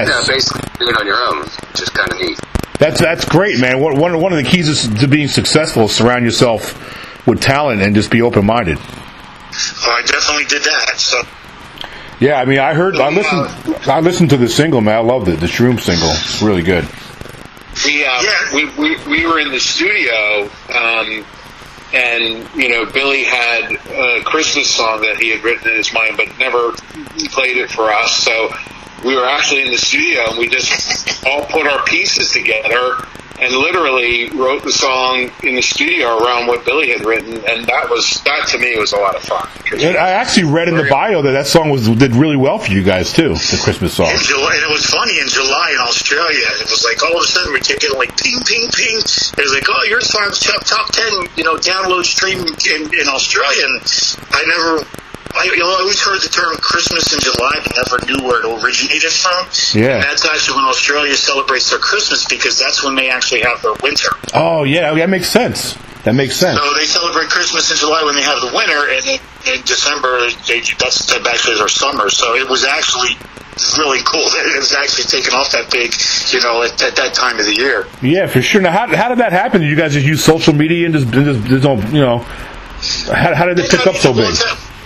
you 0.06 0.10
know, 0.12 0.22
basically 0.28 0.62
do 0.80 0.90
it 0.90 0.98
on 1.00 1.06
your 1.06 1.18
own, 1.18 1.42
which 1.42 1.82
is 1.82 1.90
kind 1.90 2.12
of 2.12 2.20
neat. 2.20 2.40
that's 2.80 3.00
that's 3.00 3.26
great, 3.26 3.60
man. 3.60 3.80
One 3.80 3.98
one 4.00 4.20
one 4.20 4.34
of 4.34 4.44
the 4.44 4.50
keys 4.50 4.68
is 4.68 4.88
to 5.00 5.08
being 5.08 5.28
successful 5.28 5.86
is 5.86 5.96
surround 5.96 6.26
yourself 6.26 6.76
with 7.26 7.42
talent 7.42 7.82
and 7.82 7.96
just 7.96 8.12
be 8.12 8.22
open 8.22 8.46
minded. 8.46 8.78
Oh, 8.80 9.92
I 9.92 10.02
definitely 10.06 10.46
did 10.46 10.64
that. 10.64 10.94
So 10.98 11.22
Yeah, 12.20 12.36
I 12.36 12.46
mean, 12.46 12.60
I 12.60 12.74
heard, 12.74 12.98
I 12.98 13.10
listened, 13.10 13.76
uh, 13.88 13.92
I 13.92 14.00
listened 14.02 14.30
to 14.32 14.38
the 14.38 14.50
single, 14.50 14.82
man. 14.82 14.96
I 14.96 15.00
loved 15.00 15.28
it. 15.30 15.40
The 15.40 15.48
Shroom 15.48 15.80
single, 15.80 16.10
it's 16.10 16.42
really 16.42 16.64
good. 16.64 16.86
We, 17.86 18.06
uh, 18.06 18.22
Yeah. 18.22 18.54
we, 18.54 18.66
we, 18.78 18.98
we 19.06 19.26
were 19.26 19.40
in 19.40 19.52
the 19.52 19.60
studio, 19.60 20.50
um, 20.76 21.26
and, 21.94 22.48
you 22.56 22.70
know, 22.70 22.86
Billy 22.86 23.24
had 23.24 23.72
a 23.90 24.22
Christmas 24.24 24.70
song 24.70 25.02
that 25.02 25.18
he 25.18 25.30
had 25.30 25.44
written 25.44 25.70
in 25.72 25.78
his 25.78 25.92
mind, 25.94 26.18
but 26.18 26.28
never 26.38 26.72
played 27.32 27.58
it 27.58 27.72
for 27.72 27.92
us. 27.92 28.16
So 28.18 28.50
we 29.04 29.16
were 29.16 29.26
actually 29.26 29.64
in 29.64 29.72
the 29.72 29.78
studio, 29.78 30.30
and 30.30 30.38
we 30.38 30.48
just 30.50 31.26
all 31.26 31.46
put 31.46 31.66
our 31.68 31.84
pieces 31.86 32.32
together 32.32 32.98
and 33.40 33.54
literally 33.54 34.30
wrote 34.32 34.64
the 34.64 34.72
song 34.72 35.32
in 35.44 35.56
the 35.56 35.62
studio 35.62 36.18
around 36.18 36.48
what 36.48 36.66
Billy 36.66 36.90
had 36.90 37.06
written, 37.06 37.34
and 37.48 37.66
that 37.66 37.90
was, 37.90 38.22
that 38.26 38.48
to 38.50 38.58
me 38.58 38.78
was 38.78 38.94
a 38.94 38.98
lot 38.98 39.16
of 39.16 39.24
fun. 39.24 39.48
And 39.72 39.98
I 39.98 40.10
actually 40.12 40.46
read 40.46 40.68
in 40.68 40.76
the 40.76 40.88
bio 40.90 41.22
that 41.22 41.32
that 41.32 41.48
song 41.48 41.70
was 41.70 41.88
did 41.90 42.16
really 42.16 42.36
well 42.36 42.60
for 42.60 42.72
you 42.72 42.84
guys 42.84 43.14
too. 43.14 43.30
The 43.30 43.62
Christmas 43.64 43.94
song. 43.94 44.10
in 44.12 44.18
July, 44.20 44.56
and 44.56 44.64
it 44.64 44.74
was 44.74 44.86
funny 44.86 45.20
in 45.20 45.28
July 45.28 45.72
in 45.74 45.80
Australia. 45.88 46.48
It 46.60 46.70
was 46.70 46.84
like 46.84 47.04
all 47.04 47.18
of 47.18 47.24
a 47.24 47.28
sudden 47.28 47.54
we 47.54 47.60
kept 47.60 47.82
getting 47.82 47.98
like 47.98 48.16
ping, 48.18 48.40
ping, 48.46 48.68
ping. 48.72 48.98
It 49.00 49.42
was 49.42 49.54
like, 49.54 49.68
oh, 49.70 49.84
your 49.88 50.02
song's 50.02 50.40
top 50.40 50.66
top 50.66 50.92
ten, 50.92 51.12
you 51.36 51.44
know, 51.44 51.56
download 51.56 52.04
stream 52.04 52.40
in, 52.40 52.82
in 52.94 53.08
Australia. 53.08 53.64
And 53.66 53.82
I 54.32 54.42
never, 54.48 54.86
I, 55.40 55.44
you 55.56 55.64
know, 55.64 55.72
I 55.72 55.80
always 55.80 56.02
heard 56.04 56.20
the 56.20 56.28
term 56.28 56.52
Christmas 56.60 57.14
in 57.16 57.20
July, 57.24 57.64
but 57.64 57.72
never 57.80 57.98
knew 58.04 58.28
where 58.28 58.44
it 58.44 58.48
originated 58.60 59.12
from. 59.12 59.48
Yeah. 59.72 59.96
And 59.96 60.04
that's 60.04 60.28
actually 60.28 60.60
when 60.60 60.66
Australia 60.66 61.16
celebrates 61.16 61.70
their 61.70 61.80
Christmas 61.80 62.28
because 62.28 62.60
that's 62.60 62.84
when 62.84 62.96
they 62.96 63.10
actually 63.10 63.42
have 63.48 63.62
their 63.62 63.76
winter. 63.82 64.12
Oh 64.34 64.64
yeah, 64.64 64.92
oh, 64.92 64.96
that 64.96 65.10
makes 65.10 65.30
sense. 65.30 65.80
That 66.04 66.16
makes 66.16 66.36
sense. 66.36 66.60
So 66.60 66.74
they 66.76 66.86
celebrate 66.86 67.30
Christmas 67.30 67.72
in 67.72 67.78
July 67.78 68.04
when 68.04 68.16
they 68.16 68.24
have 68.24 68.40
the 68.40 68.52
winter, 68.52 68.88
and 68.92 69.04
in, 69.08 69.64
December 69.64 70.28
they, 70.48 70.60
that's 70.76 71.08
that 71.08 71.24
actually 71.28 71.56
their 71.56 71.72
summer. 71.72 72.10
So 72.10 72.36
it 72.36 72.48
was 72.48 72.64
actually 72.64 73.16
really 73.78 74.00
cool 74.04 74.24
that 74.24 74.44
it 74.44 74.60
was 74.60 74.74
actually 74.74 75.08
taken 75.08 75.34
off 75.34 75.52
that 75.52 75.72
big, 75.72 75.96
you 76.32 76.40
know, 76.44 76.64
at, 76.64 76.82
at 76.82 76.96
that 76.96 77.14
time 77.14 77.40
of 77.40 77.46
the 77.46 77.56
year. 77.56 77.88
Yeah, 78.02 78.28
for 78.28 78.42
sure. 78.42 78.62
Now, 78.62 78.72
how, 78.72 78.88
how 78.96 79.10
did 79.10 79.20
that 79.20 79.32
happen? 79.32 79.62
Did 79.62 79.70
you 79.70 79.76
guys 79.76 79.94
just 79.94 80.06
use 80.06 80.24
social 80.24 80.54
media 80.54 80.86
and 80.86 80.96
just, 80.96 81.12
just, 81.12 81.44
just 81.48 81.64
don't, 81.64 81.84
you 81.94 82.02
know, 82.02 82.20
how, 82.20 83.36
how 83.36 83.46
did 83.46 83.60
it 83.60 83.70
pick 83.70 83.88
up 83.88 83.96
so 83.96 84.14
big? 84.14 84.36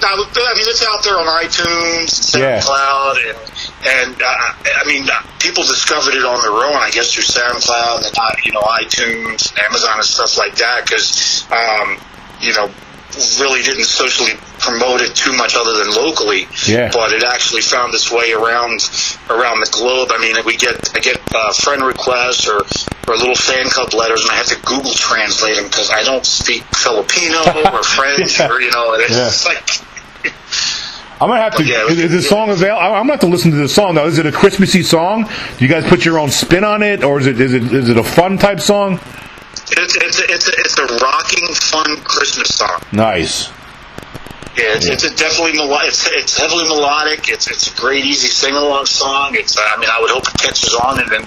It's 0.03 0.37
I 0.37 0.53
mean, 0.55 0.67
it's 0.67 0.85
out 0.85 1.03
there 1.03 1.17
on 1.17 1.27
iTunes, 1.43 2.35
Yeah. 2.37 2.59
SoundCloud, 2.59 3.15
and 3.23 4.11
and 4.11 4.21
uh, 4.21 4.53
I 4.75 4.83
mean, 4.85 5.07
uh, 5.09 5.21
people 5.39 5.63
discovered 5.63 6.13
it 6.13 6.25
on 6.25 6.41
their 6.41 6.51
own, 6.67 6.75
I 6.75 6.89
guess, 6.91 7.13
through 7.13 7.23
SoundCloud 7.23 8.07
and 8.07 8.17
uh, 8.17 8.31
you 8.43 8.51
know 8.51 8.61
iTunes, 8.61 9.49
and 9.51 9.59
Amazon, 9.59 9.95
and 9.97 10.05
stuff 10.05 10.37
like 10.37 10.55
that, 10.55 10.83
because 10.85 11.45
um, 11.51 11.97
you 12.41 12.53
know 12.53 12.69
really 13.39 13.61
didn't 13.61 13.85
socially 13.85 14.33
promote 14.57 14.99
it 14.99 15.15
too 15.15 15.31
much 15.37 15.55
other 15.55 15.77
than 15.83 15.93
locally. 15.93 16.47
Yeah. 16.65 16.89
But 16.91 17.13
it 17.13 17.23
actually 17.23 17.61
found 17.61 17.93
its 17.93 18.11
way 18.11 18.33
around 18.33 18.81
around 19.29 19.59
the 19.61 19.69
globe. 19.71 20.09
I 20.11 20.17
mean, 20.19 20.35
we 20.45 20.57
get 20.57 20.75
I 20.95 20.99
get 20.99 21.17
uh, 21.33 21.53
friend 21.53 21.83
requests 21.85 22.47
or 22.47 22.59
or 23.07 23.15
little 23.15 23.35
fan 23.35 23.65
club 23.69 23.93
letters, 23.93 24.21
and 24.23 24.31
I 24.31 24.35
have 24.35 24.47
to 24.47 24.59
Google 24.65 24.93
translate 24.93 25.55
them 25.55 25.65
because 25.65 25.91
I 25.91 26.03
don't 26.03 26.25
speak 26.25 26.63
Filipino 26.75 27.39
or 27.71 27.83
French 27.83 28.39
Yeah. 28.39 28.49
or 28.51 28.59
you 28.59 28.71
know, 28.71 28.93
it's 28.99 29.45
Yeah. 29.45 29.53
like. 29.53 29.63
I'm 31.23 31.29
gonna 31.29 31.41
have 31.41 31.55
to. 31.55 31.63
Yeah, 31.63 31.87
is, 31.87 31.99
is 31.99 32.11
the 32.11 32.21
song? 32.21 32.49
I'm 32.49 32.59
gonna 32.59 33.13
have 33.13 33.21
to 33.21 33.27
listen 33.27 33.51
to 33.51 33.57
the 33.57 33.69
song 33.69 33.95
now. 33.95 34.03
Is 34.03 34.17
it 34.17 34.25
a 34.25 34.31
Christmassy 34.31 34.83
song? 34.83 35.23
Do 35.57 35.63
you 35.63 35.71
guys 35.71 35.85
put 35.85 36.03
your 36.03 36.19
own 36.19 36.29
spin 36.29 36.65
on 36.65 36.83
it, 36.83 37.01
or 37.01 37.17
is 37.17 37.27
it 37.27 37.39
is 37.39 37.53
it 37.53 37.63
is 37.71 37.87
it 37.87 37.95
a 37.95 38.03
fun 38.03 38.37
type 38.37 38.59
song? 38.59 38.95
It's 38.95 39.95
it's 39.95 40.19
a, 40.19 40.23
it's 40.33 40.47
a, 40.49 40.51
it's 40.57 40.77
a 40.77 40.83
rocking, 40.83 41.47
fun 41.55 42.03
Christmas 42.03 42.49
song. 42.49 42.81
Nice. 42.91 43.49
Yeah, 44.55 44.75
it's, 44.77 44.87
it's 44.87 45.03
a 45.03 45.15
definitely 45.15 45.53
melo- 45.57 45.79
it's 45.81 46.05
it's 46.11 46.37
heavily 46.37 46.65
melodic. 46.67 47.27
It's 47.27 47.49
it's 47.49 47.73
a 47.73 47.75
great, 47.75 48.05
easy 48.05 48.27
sing 48.27 48.53
along 48.53 48.85
song. 48.85 49.31
It's 49.33 49.57
I 49.57 49.77
mean 49.79 49.89
I 49.89 49.99
would 49.99 50.11
hope 50.11 50.27
it 50.27 50.37
catches 50.37 50.75
on, 50.75 50.99
and 50.99 51.09
then 51.09 51.21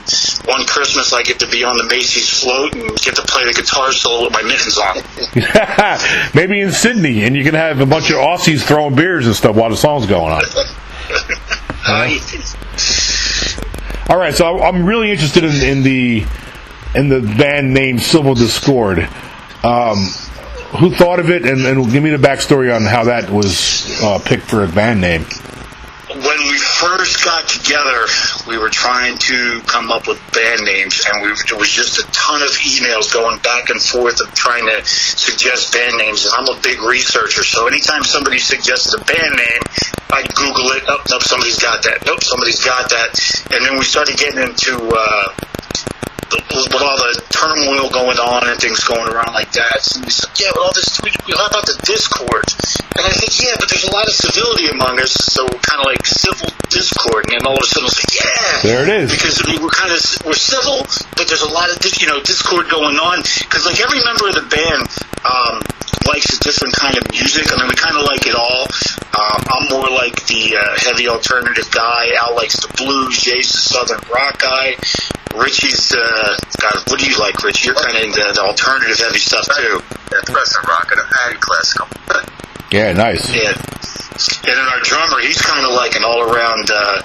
one 0.45 0.65
Christmas 0.67 1.13
I 1.13 1.25
get 1.25 1.41
to 1.41 1.49
be 1.51 1.65
on 1.65 1.77
the 1.77 1.89
Macy's 1.91 2.29
float 2.41 2.75
and 2.75 2.89
get 2.99 3.17
to 3.17 3.23
play 3.23 3.45
the 3.45 3.53
guitar 3.53 3.91
solo 3.91 4.25
with 4.25 4.33
my 4.33 4.43
mittens 4.43 4.79
on. 4.79 6.31
Maybe 6.35 6.61
in 6.61 6.71
Sydney, 6.71 7.25
and 7.25 7.37
you 7.37 7.43
can 7.43 7.55
have 7.55 7.81
a 7.81 7.87
bunch 7.87 8.11
of 8.11 8.17
Aussies 8.17 8.63
throwing 8.63 8.95
beers 8.95 9.27
and 9.27 9.35
stuff 9.35 9.57
while 9.57 9.71
the 9.71 9.77
song's 9.77 10.07
going 10.07 10.33
on. 10.33 10.43
All 14.09 14.17
right, 14.19 14.35
so 14.35 14.61
I'm 14.63 14.87
really 14.87 15.11
interested 15.11 15.43
in, 15.43 15.55
in 15.63 15.83
the 15.83 16.25
in 16.95 17.09
the 17.09 17.21
band 17.37 17.75
name 17.75 17.99
Civil 17.99 18.37
Discord. 18.37 19.01
Um, 19.65 20.07
who 20.77 20.91
thought 20.91 21.21
of 21.21 21.31
it, 21.31 21.45
and, 21.45 21.67
and 21.67 21.91
give 21.91 22.03
me 22.03 22.11
the 22.11 22.17
backstory 22.23 22.75
on 22.75 22.85
how 22.85 23.05
that 23.05 23.31
was 23.31 24.01
uh, 24.03 24.19
picked 24.25 24.45
for 24.45 24.65
a 24.65 24.69
band 24.69 25.01
name. 25.01 25.23
when 26.09 26.41
we 26.49 26.59
first 26.59 27.25
got 27.25 27.49
together, 27.49 28.07
we 28.47 28.59
were 28.59 28.71
trying 28.71 29.19
to 29.19 29.61
come 29.67 29.91
up 29.91 30.07
with 30.07 30.21
band 30.33 30.63
names, 30.65 31.05
and 31.09 31.23
we, 31.23 31.33
there 31.49 31.59
was 31.59 31.71
just 31.71 31.99
a 31.99 32.07
ton 32.13 32.43
of 32.43 32.51
emails 32.63 33.13
going 33.13 33.39
back 33.41 33.71
and 33.71 33.81
forth 33.83 34.21
of 34.21 34.33
trying 34.35 34.65
to 34.67 34.85
suggest 34.85 35.73
band 35.73 35.97
names. 35.99 36.25
And 36.25 36.35
I'm 36.35 36.57
a 36.57 36.61
big 36.63 36.81
researcher, 36.81 37.45
so 37.45 37.67
anytime 37.67 38.05
somebody 38.05 38.39
suggested 38.39 39.01
a 39.01 39.05
band 39.05 39.37
name, 39.37 39.63
I'd 40.11 40.33
Google 40.35 40.71
it. 40.79 40.85
Oh, 40.89 41.03
nope, 41.11 41.23
somebody's 41.23 41.59
got 41.59 41.83
that. 41.85 42.07
Nope, 42.07 42.23
somebody's 42.23 42.65
got 42.65 42.89
that. 42.91 43.11
And 43.51 43.65
then 43.67 43.79
we 43.79 43.85
started 43.85 44.17
getting 44.17 44.41
into 44.41 44.79
uh, 44.95 45.35
with 46.33 46.83
all 46.83 46.97
the 46.99 47.13
turmoil 47.31 47.91
going 47.91 48.19
on 48.19 48.49
and 48.49 48.59
things 48.59 48.83
going 48.85 49.07
around 49.07 49.33
like 49.33 49.53
that. 49.55 49.79
And 49.95 50.05
we 50.05 50.11
said, 50.11 50.31
yeah, 50.41 50.51
but 50.55 50.61
all 50.67 50.75
this, 50.75 50.99
we, 51.03 51.11
we, 51.27 51.35
how 51.39 51.47
about 51.47 51.67
the 51.67 51.79
Discord? 51.87 52.47
And 52.99 53.05
I 53.07 53.13
said, 53.15 53.31
yeah, 53.39 53.55
but 53.61 53.69
there's 53.71 53.87
a 53.87 53.93
lot 53.95 54.07
of 54.09 54.15
civility 54.15 54.67
among 54.73 54.99
us, 54.99 55.13
so 55.15 55.47
kind 55.47 55.79
of 55.81 55.87
like 55.87 56.03
civil 56.07 56.51
Discord. 56.73 57.31
And 57.31 57.39
then 57.39 57.47
all 57.47 57.55
of 57.55 57.63
a 57.63 57.69
sudden, 57.71 57.87
I 57.87 57.91
was 57.93 57.99
like, 58.03 58.15
yeah, 58.17 58.53
There 58.67 58.83
it 58.83 58.91
is. 59.05 59.13
because 59.13 59.39
I 59.39 59.45
mean, 59.53 59.63
we're 59.63 59.75
kind 59.75 59.93
of 59.95 60.01
we're 60.27 60.39
civil, 60.39 60.83
but 61.15 61.29
there's 61.31 61.45
a 61.47 61.53
lot 61.53 61.71
of 61.71 61.79
you 62.01 62.09
know 62.11 62.19
Discord 62.25 62.67
going 62.73 62.97
on. 62.99 63.23
Because 63.23 63.65
like 63.69 63.79
every 63.79 64.03
member 64.03 64.27
of 64.27 64.35
the 64.35 64.47
band 64.51 64.83
um, 65.23 65.63
likes 66.11 66.27
a 66.35 66.39
different 66.43 66.75
kind 66.75 66.97
of 66.99 67.05
music. 67.13 67.47
I 67.53 67.61
mean, 67.61 67.69
we 67.71 67.77
kind 67.79 67.95
of 67.97 68.03
like 68.09 68.27
it 68.27 68.35
all. 68.35 68.67
Um, 69.15 69.41
I'm 69.47 69.67
more 69.71 69.89
like 69.93 70.27
the 70.27 70.57
uh, 70.59 70.75
heavy 70.83 71.07
alternative 71.09 71.71
guy. 71.71 72.13
Al 72.19 72.35
likes 72.35 72.59
the 72.61 72.73
blues. 72.77 73.21
Jay's 73.23 73.53
the 73.53 73.63
southern 73.63 74.01
rock 74.11 74.41
guy. 74.41 74.75
Richie's 75.35 75.93
uh, 75.95 76.37
God. 76.61 76.75
What 76.89 77.01
do 77.01 77.07
you 77.09 77.19
like, 77.19 77.43
Richie? 77.43 77.67
You're 77.67 77.75
kind 77.77 77.97
of 77.97 78.03
into 78.03 78.21
the 78.23 78.41
alternative 78.43 78.99
heavy 78.99 79.19
stuff 79.19 79.45
too. 79.57 79.81
Yeah, 80.13 80.21
progressive 80.25 80.65
rock 80.65 80.89
and, 80.93 81.01
and 81.01 81.41
classical. 81.41 81.89
Yeah, 82.73 82.91
nice. 82.93 83.31
Yeah. 83.33 83.53
And 83.55 84.57
then 84.59 84.59
our 84.59 84.81
drummer, 84.83 85.21
he's 85.21 85.41
kind 85.41 85.65
of 85.65 85.73
like 85.73 85.95
an 85.95 86.03
all-around. 86.03 86.69
Uh, 86.69 87.01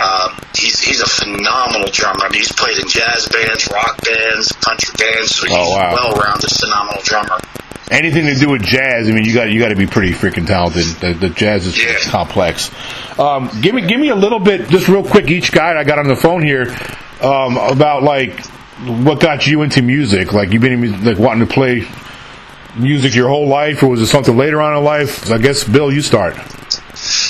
um, 0.00 0.40
he's 0.56 0.80
he's 0.80 1.02
a 1.02 1.06
phenomenal 1.06 1.88
drummer. 1.92 2.20
I 2.24 2.28
mean, 2.30 2.38
he's 2.40 2.52
played 2.52 2.78
in 2.78 2.88
jazz 2.88 3.28
bands, 3.28 3.68
rock 3.70 4.00
bands, 4.02 4.52
country 4.52 4.94
bands. 4.98 5.36
So 5.36 5.46
he's 5.46 5.54
Oh, 5.54 5.70
wow. 5.76 5.90
a 5.90 5.94
well-rounded, 5.94 6.50
phenomenal 6.50 7.02
drummer. 7.04 7.38
Anything 7.90 8.24
to 8.24 8.34
do 8.36 8.48
with 8.48 8.62
jazz, 8.62 9.06
I 9.08 9.12
mean, 9.12 9.26
you 9.26 9.34
got 9.34 9.50
you 9.50 9.60
got 9.60 9.68
to 9.68 9.76
be 9.76 9.86
pretty 9.86 10.12
freaking 10.12 10.46
talented. 10.46 10.86
The, 10.96 11.12
the 11.12 11.28
jazz 11.28 11.66
is 11.66 11.76
Yeah. 11.78 11.92
complex. 12.10 12.70
Um, 13.18 13.50
give 13.60 13.74
me 13.74 13.86
give 13.86 14.00
me 14.00 14.08
a 14.08 14.16
little 14.16 14.40
bit, 14.40 14.70
just 14.70 14.88
real 14.88 15.04
quick, 15.04 15.30
each 15.30 15.52
guy 15.52 15.78
I 15.78 15.84
got 15.84 15.98
on 15.98 16.08
the 16.08 16.16
phone 16.16 16.42
here 16.42 16.74
um, 17.20 17.56
about 17.56 18.02
like 18.02 18.44
what 18.84 19.20
got 19.20 19.46
you 19.46 19.62
into 19.62 19.82
music. 19.82 20.32
Like 20.32 20.52
you've 20.52 20.62
been 20.62 21.04
like 21.04 21.18
wanting 21.18 21.46
to 21.46 21.52
play 21.52 21.88
music 22.76 23.14
your 23.14 23.28
whole 23.28 23.48
life, 23.48 23.82
or 23.82 23.88
was 23.88 24.00
it 24.00 24.06
something 24.06 24.36
later 24.36 24.60
on 24.60 24.76
in 24.76 24.84
life? 24.84 25.30
I 25.30 25.38
guess 25.38 25.64
Bill, 25.64 25.92
you 25.92 26.02
start. 26.02 26.36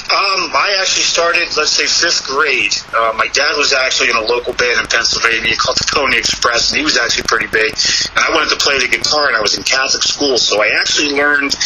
Um, 0.06 0.54
I 0.54 0.78
actually 0.80 1.02
started, 1.02 1.48
let's 1.56 1.72
say, 1.72 1.86
fifth 1.86 2.24
grade. 2.24 2.74
Uh, 2.94 3.12
my 3.16 3.26
dad 3.32 3.56
was 3.56 3.72
actually 3.72 4.10
in 4.10 4.16
a 4.16 4.22
local 4.22 4.54
band 4.54 4.80
in 4.80 4.86
Pennsylvania 4.86 5.56
called 5.56 5.76
the 5.78 5.90
Pony 5.92 6.18
Express, 6.18 6.70
and 6.70 6.78
he 6.78 6.84
was 6.84 6.96
actually 6.96 7.24
pretty 7.24 7.48
big. 7.48 7.74
And 8.14 8.24
I 8.24 8.30
wanted 8.30 8.50
to 8.50 8.56
play 8.62 8.78
the 8.78 8.86
guitar, 8.86 9.26
and 9.26 9.36
I 9.36 9.40
was 9.40 9.56
in 9.56 9.64
Catholic 9.64 10.02
school, 10.02 10.38
so 10.38 10.62
I 10.62 10.70
actually 10.78 11.10
learned 11.10 11.56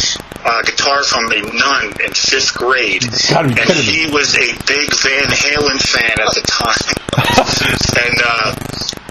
uh, 0.44 0.62
guitar 0.62 1.02
from 1.04 1.30
a 1.32 1.40
nun 1.40 1.92
in 2.04 2.12
fifth 2.12 2.54
grade. 2.54 3.04
And 3.34 3.58
he 3.58 4.10
was 4.10 4.34
a 4.34 4.52
big 4.66 4.94
Van 4.94 5.28
Halen 5.28 5.80
fan 5.80 6.18
at 6.20 6.32
the 6.34 6.42
time. 6.46 7.00
and 8.04 8.22
uh, 8.24 8.54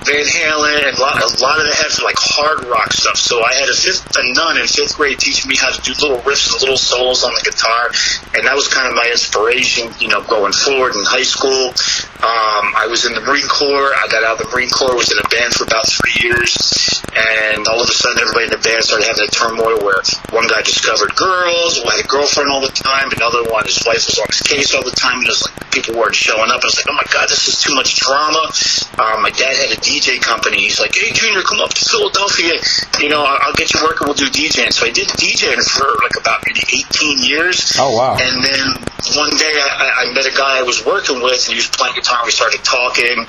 Van 0.10 0.26
Halen 0.26 0.90
and 0.90 0.98
a 0.98 1.02
lot, 1.02 1.22
a 1.22 1.30
lot 1.38 1.62
of 1.62 1.70
the 1.70 1.76
heavy, 1.78 2.02
like 2.02 2.18
hard 2.18 2.66
rock 2.66 2.90
stuff. 2.94 3.18
So 3.18 3.46
I 3.46 3.54
had 3.54 3.70
a 3.70 3.78
fifth, 3.78 4.10
a 4.18 4.26
nun 4.34 4.58
in 4.58 4.66
fifth 4.66 4.98
grade 4.98 5.22
teaching 5.22 5.46
me 5.46 5.56
how 5.56 5.70
to 5.70 5.78
do 5.86 5.94
little 6.02 6.18
riffs 6.26 6.50
and 6.50 6.58
little 6.66 6.82
solos 6.82 7.22
on 7.22 7.30
the 7.38 7.46
guitar, 7.46 7.94
and 8.34 8.50
that 8.50 8.58
was 8.58 8.66
kind 8.74 8.90
of 8.90 8.98
my 8.98 9.06
inspiration, 9.06 9.94
you 10.02 10.10
know, 10.10 10.26
going 10.26 10.54
forward 10.54 10.98
in 10.98 11.06
high 11.06 11.26
school. 11.26 11.78
Um, 12.26 12.74
I 12.74 12.90
was 12.90 13.06
in 13.06 13.14
the 13.14 13.22
Marine 13.22 13.48
Corps. 13.48 13.94
I 13.94 14.10
got 14.10 14.26
out 14.26 14.42
of 14.42 14.50
the 14.50 14.50
Marine 14.50 14.74
Corps. 14.74 14.98
Was 14.98 15.14
in 15.14 15.22
a 15.22 15.30
band 15.30 15.54
for 15.54 15.64
about 15.70 15.86
three 15.86 16.18
years, 16.26 16.58
and 17.14 17.70
all 17.70 17.78
of 17.78 17.86
a 17.86 17.94
sudden, 17.94 18.18
everybody 18.18 18.50
in 18.50 18.54
the 18.58 18.64
band 18.66 18.82
started 18.82 19.06
having 19.06 19.24
a 19.24 19.32
turmoil 19.32 19.78
where 19.86 20.02
one 20.34 20.50
guy 20.50 20.66
discovered 20.66 21.14
girls, 21.14 21.78
who 21.78 21.86
had 21.86 22.02
a 22.02 22.08
girlfriend 22.10 22.50
all 22.50 22.66
the 22.66 22.74
time, 22.74 23.14
another 23.14 23.46
one, 23.46 23.64
his 23.70 23.80
wife 23.86 24.10
was 24.10 24.18
on 24.18 24.28
his 24.28 24.42
case 24.42 24.74
all 24.74 24.84
the 24.84 24.98
time, 24.98 25.22
and 25.22 25.30
it 25.30 25.38
was 25.38 25.46
like 25.46 25.70
people 25.72 25.96
weren't 25.96 26.18
showing 26.18 26.50
up. 26.50 26.60
I 26.60 26.68
was 26.68 26.82
like, 26.82 26.90
oh 26.90 26.98
my 26.98 27.08
god, 27.14 27.30
this 27.30 27.48
is 27.48 27.62
too 27.62 27.76
much 27.76 28.02
drama. 28.02 28.50
Um, 28.98 29.22
my 29.22 29.32
dad 29.32 29.56
had 29.56 29.72
a 29.72 29.80
DJ 30.00 30.22
company. 30.22 30.58
He's 30.64 30.80
like, 30.80 30.96
hey 30.96 31.12
Junior, 31.12 31.42
come 31.44 31.60
up 31.60 31.74
to 31.74 31.84
Philadelphia. 31.86 32.56
You 33.04 33.10
know, 33.10 33.24
I'll, 33.24 33.52
I'll 33.52 33.54
get 33.54 33.74
you 33.74 33.80
working. 33.84 34.08
We'll 34.08 34.16
do 34.16 34.26
DJing. 34.26 34.72
So 34.72 34.86
I 34.86 34.92
did 34.92 35.08
DJing 35.10 35.60
for 35.68 35.88
like 36.04 36.16
about 36.20 36.44
maybe 36.48 36.62
18 36.64 37.24
years. 37.24 37.76
Oh, 37.78 37.96
wow. 37.96 38.16
And 38.20 38.44
then 38.44 38.68
one 39.20 39.32
day 39.36 39.54
I, 39.60 39.68
I- 39.76 39.96
I 40.00 40.14
met 40.14 40.26
a 40.26 40.32
guy 40.36 40.60
I 40.60 40.64
was 40.64 40.86
working 40.86 41.22
with, 41.22 41.44
and 41.48 41.52
he 41.52 41.56
was 41.60 41.68
playing 41.68 41.94
guitar. 41.96 42.24
We 42.24 42.32
started 42.32 42.64
talking, 42.64 43.20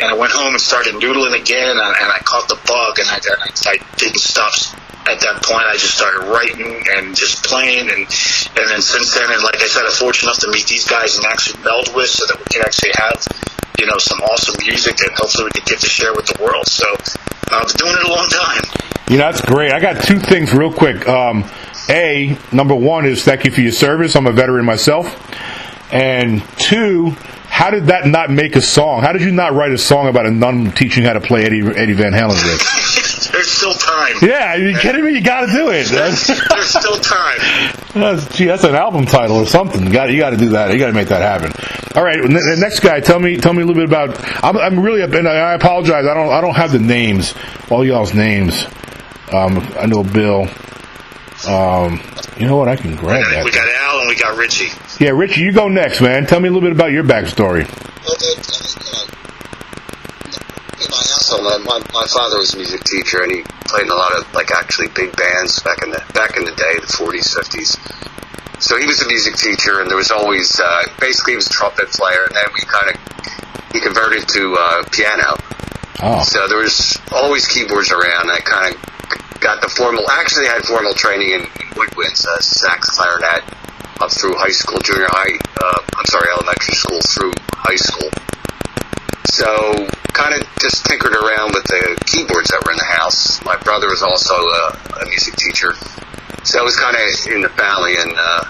and 0.00 0.08
I 0.08 0.14
went 0.16 0.32
home 0.32 0.52
and 0.56 0.60
started 0.60 0.94
noodling 0.94 1.38
again, 1.38 1.68
and, 1.68 1.78
and 1.80 2.08
I 2.10 2.18
caught 2.24 2.48
the 2.48 2.56
bug, 2.64 2.96
and 2.98 3.08
I, 3.12 3.20
I, 3.20 3.76
I 3.76 3.96
didn't 3.96 4.20
stop. 4.24 4.52
At 5.06 5.20
that 5.20 5.42
point, 5.44 5.68
I 5.68 5.76
just 5.76 5.92
started 6.00 6.24
writing 6.32 6.64
and 6.96 7.14
just 7.14 7.44
playing, 7.44 7.90
and 7.92 8.08
and 8.08 8.64
then 8.72 8.80
since 8.80 9.12
then, 9.12 9.28
and 9.30 9.42
like 9.44 9.60
I 9.60 9.66
said, 9.68 9.84
I'm 9.84 9.92
fortunate 9.92 10.32
enough 10.32 10.40
to 10.40 10.50
meet 10.50 10.64
these 10.66 10.88
guys 10.88 11.16
and 11.16 11.26
actually 11.26 11.62
meld 11.62 11.92
with, 11.94 12.08
so 12.08 12.24
that 12.24 12.38
we 12.40 12.44
can 12.48 12.62
actually 12.64 12.92
have, 12.96 13.20
you 13.78 13.86
know, 13.86 13.98
some 13.98 14.20
awesome 14.20 14.56
music 14.66 14.96
that 14.96 15.10
hopefully 15.14 15.44
we 15.44 15.50
can 15.50 15.64
get 15.66 15.80
to 15.80 15.88
share 15.88 16.14
with 16.14 16.26
the 16.26 16.42
world. 16.42 16.66
So 16.68 16.86
uh, 16.92 17.60
I've 17.60 17.66
been 17.68 17.76
doing 17.76 17.96
it 17.98 18.06
a 18.06 18.12
long 18.12 18.28
time. 18.28 18.62
You 19.08 19.18
know, 19.18 19.30
that's 19.30 19.40
great. 19.42 19.72
I 19.72 19.80
got 19.80 20.02
two 20.02 20.18
things 20.18 20.52
real 20.52 20.72
quick. 20.72 21.06
Um, 21.08 21.44
a, 21.88 22.38
number 22.52 22.74
one 22.74 23.04
is 23.04 23.24
thank 23.24 23.44
you 23.44 23.50
for 23.50 23.60
your 23.60 23.72
service. 23.72 24.16
I'm 24.16 24.26
a 24.26 24.32
veteran 24.32 24.64
myself. 24.64 25.20
And 25.92 26.42
two, 26.56 27.10
how 27.54 27.70
did 27.70 27.86
that 27.86 28.06
not 28.06 28.30
make 28.30 28.56
a 28.56 28.62
song? 28.62 29.02
How 29.02 29.12
did 29.12 29.22
you 29.22 29.30
not 29.30 29.52
write 29.52 29.72
a 29.72 29.78
song 29.78 30.08
about 30.08 30.26
a 30.26 30.30
nun 30.30 30.72
teaching 30.72 31.04
how 31.04 31.12
to 31.12 31.20
play 31.20 31.44
Eddie, 31.44 31.60
Eddie 31.60 31.92
Van 31.92 32.12
Halen? 32.12 33.10
There's 33.94 34.18
still 34.18 34.20
time. 34.20 34.28
Yeah, 34.28 34.54
are 34.54 34.58
you 34.58 34.76
kidding 34.78 35.04
me? 35.04 35.12
You 35.12 35.22
got 35.22 35.46
to 35.46 35.52
do 35.52 35.70
it. 35.70 35.86
There's, 35.88 36.26
there's 36.26 36.68
still 36.68 36.98
time. 36.98 37.38
That's, 37.94 38.36
gee, 38.36 38.46
that's 38.46 38.64
an 38.64 38.74
album 38.74 39.06
title 39.06 39.36
or 39.36 39.46
something. 39.46 39.86
You 39.86 39.92
got 39.92 40.10
you 40.10 40.18
got 40.18 40.30
to 40.30 40.36
do 40.36 40.50
that. 40.50 40.72
You 40.72 40.78
got 40.78 40.88
to 40.88 40.92
make 40.92 41.08
that 41.08 41.22
happen. 41.22 41.52
All 41.96 42.04
right, 42.04 42.16
n- 42.18 42.32
the 42.32 42.56
next 42.58 42.80
guy, 42.80 43.00
tell 43.00 43.20
me 43.20 43.36
tell 43.36 43.52
me 43.52 43.62
a 43.62 43.66
little 43.66 43.80
bit 43.80 43.88
about. 43.88 44.18
I'm, 44.44 44.56
I'm 44.56 44.80
really 44.80 45.02
and 45.02 45.28
I 45.28 45.54
apologize. 45.54 46.06
I 46.06 46.14
don't 46.14 46.30
I 46.30 46.40
don't 46.40 46.54
have 46.56 46.72
the 46.72 46.78
names, 46.78 47.34
all 47.70 47.84
y'all's 47.84 48.14
names. 48.14 48.66
Um, 49.32 49.58
I 49.78 49.86
know 49.86 50.02
Bill. 50.02 50.48
Um, 51.48 52.00
you 52.38 52.46
know 52.46 52.56
what? 52.56 52.68
I 52.68 52.76
can 52.76 52.96
grab 52.96 53.22
that. 53.32 53.44
We 53.44 53.50
got 53.50 53.68
Al 53.68 54.00
and 54.00 54.08
we 54.08 54.16
got 54.16 54.36
Richie. 54.36 54.68
Yeah, 54.98 55.10
Richie, 55.10 55.42
you 55.42 55.52
go 55.52 55.68
next, 55.68 56.00
man. 56.00 56.26
Tell 56.26 56.40
me 56.40 56.48
a 56.48 56.52
little 56.52 56.66
bit 56.66 56.72
about 56.72 56.90
your 56.92 57.04
backstory. 57.04 57.64
Well, 61.34 61.58
the, 61.58 61.58
you 61.58 61.64
know, 61.64 61.78
in 61.78 61.82
my 61.82 61.82
my, 61.90 62.06
my, 62.06 62.06
father 62.06 62.38
was 62.38 62.54
a 62.54 62.56
music 62.56 62.84
teacher, 62.84 63.22
and 63.22 63.32
he 63.32 63.42
played 63.66 63.86
in 63.86 63.90
a 63.90 63.94
lot 63.94 64.14
of 64.14 64.32
like 64.34 64.52
actually 64.52 64.88
big 64.94 65.16
bands 65.16 65.58
back 65.60 65.82
in 65.82 65.90
the 65.90 65.98
back 66.14 66.36
in 66.36 66.44
the 66.44 66.54
day, 66.54 66.78
the 66.78 66.86
40s, 66.86 67.34
50s. 67.34 68.62
So 68.62 68.78
he 68.78 68.86
was 68.86 69.02
a 69.02 69.08
music 69.08 69.34
teacher, 69.34 69.80
and 69.80 69.90
there 69.90 69.98
was 69.98 70.10
always 70.10 70.60
uh, 70.60 70.86
basically 71.00 71.32
he 71.32 71.36
was 71.36 71.48
a 71.48 71.50
trumpet 71.50 71.90
player, 71.90 72.22
and 72.22 72.34
then 72.34 72.46
we 72.54 72.60
kind 72.62 72.94
of 72.94 72.96
he 73.74 73.80
converted 73.80 74.28
to 74.28 74.54
uh, 74.54 74.84
piano. 74.92 75.34
Oh, 76.02 76.22
So 76.22 76.46
there 76.46 76.58
was 76.62 76.98
always 77.10 77.46
keyboards 77.46 77.90
around. 77.90 78.30
I 78.30 78.38
kind 78.38 78.74
of 78.74 79.40
got 79.40 79.60
the 79.60 79.68
formal. 79.68 80.08
Actually, 80.10 80.46
I 80.48 80.62
had 80.62 80.64
formal 80.64 80.94
training 80.94 81.30
in, 81.30 81.42
in 81.42 81.66
woodwinds, 81.74 82.26
uh, 82.26 82.38
sax, 82.38 82.90
clarinet, 82.90 83.42
up 84.00 84.10
through 84.10 84.38
high 84.38 84.54
school, 84.54 84.78
junior 84.78 85.06
high. 85.10 85.38
Uh, 85.58 85.78
I'm 85.98 86.06
sorry, 86.06 86.30
elementary 86.30 86.74
school 86.74 87.00
through 87.02 87.32
high 87.54 87.76
school. 87.76 88.10
So 89.34 89.86
kind 90.14 90.30
of 90.38 90.46
just 90.62 90.86
tinkered 90.86 91.10
around 91.12 91.54
with 91.58 91.64
the 91.66 91.98
keyboards 92.06 92.50
that 92.54 92.62
were 92.64 92.70
in 92.70 92.78
the 92.78 92.86
house. 92.86 93.42
My 93.44 93.56
brother 93.58 93.88
was 93.90 93.98
also 94.02 94.30
a, 94.30 95.02
a 95.02 95.06
music 95.10 95.34
teacher, 95.34 95.74
so 96.46 96.62
it 96.62 96.64
was 96.64 96.78
kind 96.78 96.94
of 96.94 97.02
in 97.34 97.42
the 97.42 97.50
family, 97.58 97.98
and 97.98 98.14
uh, 98.14 98.46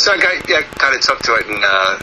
so 0.00 0.12
I 0.12 0.16
got 0.16 0.48
yeah, 0.48 0.62
kind 0.80 0.96
of 0.96 1.02
took 1.04 1.20
to 1.28 1.34
it, 1.36 1.46
and 1.52 1.60
uh, 1.60 2.00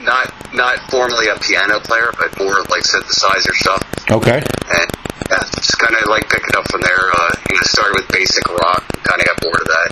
not 0.00 0.32
not 0.56 0.80
formally 0.90 1.28
a 1.28 1.36
piano 1.44 1.76
player, 1.80 2.08
but 2.16 2.32
more 2.40 2.56
like 2.72 2.88
synthesizer 2.88 3.52
stuff 3.60 3.84
okay. 4.10 4.40
and 4.40 4.88
yeah, 5.28 5.44
just 5.52 5.76
kind 5.78 5.92
of 5.96 6.08
like 6.08 6.24
pick 6.32 6.48
it 6.48 6.56
up 6.56 6.64
from 6.72 6.80
there. 6.80 7.04
Uh, 7.12 7.30
you 7.52 7.56
know, 7.56 7.62
started 7.68 8.00
with 8.00 8.08
basic 8.16 8.48
rock, 8.48 8.80
kind 9.04 9.20
of 9.20 9.26
got 9.28 9.36
bored 9.44 9.60
of 9.60 9.68
that. 9.68 9.88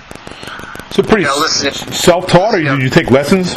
So 0.97 1.03
pretty 1.03 1.23
Yeah, 1.29 1.37
listen- 1.37 1.67
s- 1.67 2.01
self-taught, 2.01 2.55
or 2.55 2.59
did 2.59 2.81
you 2.81 2.89
take 2.89 3.11
lessons? 3.11 3.53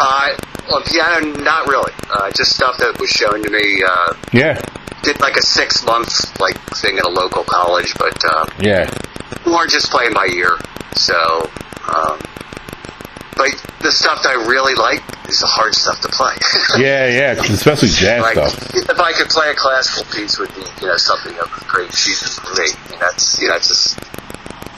Uh, 0.00 0.36
on 0.72 0.82
piano, 0.84 1.26
not 1.42 1.66
really. 1.68 1.92
Uh, 2.10 2.30
just 2.32 2.54
stuff 2.54 2.78
that 2.78 2.98
was 3.00 3.10
shown 3.10 3.42
to 3.42 3.50
me. 3.50 3.82
Uh, 3.86 4.14
Yeah, 4.32 4.60
did 5.02 5.20
like 5.20 5.36
a 5.36 5.42
six 5.42 5.84
month 5.84 6.38
like 6.40 6.58
thing 6.76 6.98
at 6.98 7.04
a 7.04 7.08
local 7.08 7.44
college, 7.44 7.94
but 7.98 8.16
uh, 8.24 8.46
yeah. 8.60 8.90
more 9.46 9.66
just 9.66 9.90
playing 9.90 10.12
by 10.12 10.26
ear. 10.34 10.58
So, 10.94 11.48
um, 11.88 12.18
but 13.36 13.48
the 13.80 13.90
stuff 13.90 14.22
that 14.22 14.36
I 14.36 14.46
really 14.48 14.74
like 14.74 15.00
is 15.28 15.40
the 15.40 15.46
hard 15.46 15.74
stuff 15.74 16.00
to 16.02 16.08
play. 16.08 16.34
Yeah, 16.78 17.06
yeah, 17.08 17.42
especially 17.42 17.88
jazz 17.88 18.22
like 18.22 18.34
stuff. 18.34 18.74
if 18.74 19.00
I 19.00 19.12
could 19.12 19.28
play 19.28 19.50
a 19.50 19.54
classical 19.54 20.04
piece 20.12 20.38
would 20.38 20.54
be 20.54 20.62
you 20.80 20.86
know 20.86 20.96
something 20.96 21.36
of 21.38 21.48
great 21.66 21.90
achievement 21.90 22.34
for 22.34 22.54
me. 22.60 22.68
And 22.92 23.00
that's 23.00 23.40
you 23.40 23.48
know 23.48 23.56
it's 23.56 23.68
just 23.68 23.98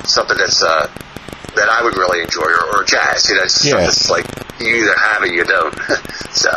something 0.08 0.36
that's 0.38 0.62
uh, 0.62 0.88
that 1.56 1.68
I 1.68 1.82
would 1.84 1.96
really 1.96 2.22
enjoy 2.22 2.42
or, 2.42 2.80
or 2.80 2.84
jazz. 2.84 3.28
You 3.28 3.36
know, 3.36 3.42
it's 3.44 3.64
Yeah. 3.64 4.12
like 4.14 4.26
you 4.60 4.74
either 4.76 4.94
have 4.98 5.22
it, 5.24 5.32
you 5.34 5.44
don't. 5.44 5.74
so 6.32 6.50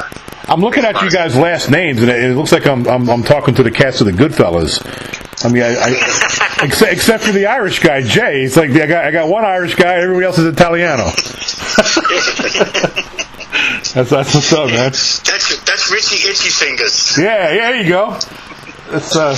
I'm 0.47 0.61
looking 0.61 0.85
at 0.85 1.01
you 1.01 1.09
guys' 1.09 1.35
last 1.35 1.69
names, 1.71 2.01
and 2.01 2.09
it, 2.09 2.23
it 2.23 2.35
looks 2.35 2.51
like 2.51 2.65
I'm, 2.67 2.85
I'm 2.87 3.09
I'm 3.09 3.23
talking 3.23 3.55
to 3.55 3.63
the 3.63 3.71
cast 3.71 3.99
of 4.01 4.07
the 4.07 4.13
Goodfellas. 4.13 4.79
I 5.43 5.49
mean, 5.49 5.63
I, 5.63 5.75
I 5.75 5.89
except, 6.65 6.91
except 6.93 7.23
for 7.23 7.31
the 7.31 7.45
Irish 7.47 7.79
guy, 7.79 8.01
Jay. 8.01 8.43
it's 8.43 8.55
like, 8.55 8.69
I 8.71 8.85
got, 8.87 9.05
I 9.05 9.11
got 9.11 9.27
one 9.27 9.43
Irish 9.43 9.75
guy, 9.75 9.95
everybody 9.95 10.25
else 10.25 10.37
is 10.39 10.45
Italiano. 10.45 11.05
that's, 13.93 14.09
that's 14.09 14.33
what's 14.33 14.53
up, 14.53 14.67
man. 14.67 14.91
That's 14.91 15.19
that's 15.65 15.91
Richie 15.91 16.27
Itchy 16.29 16.49
Fingers. 16.49 17.17
Yeah, 17.17 17.51
yeah, 17.51 17.71
there 17.71 17.81
you 17.81 17.89
go. 17.89 18.11
That's, 18.91 19.15
uh, 19.15 19.35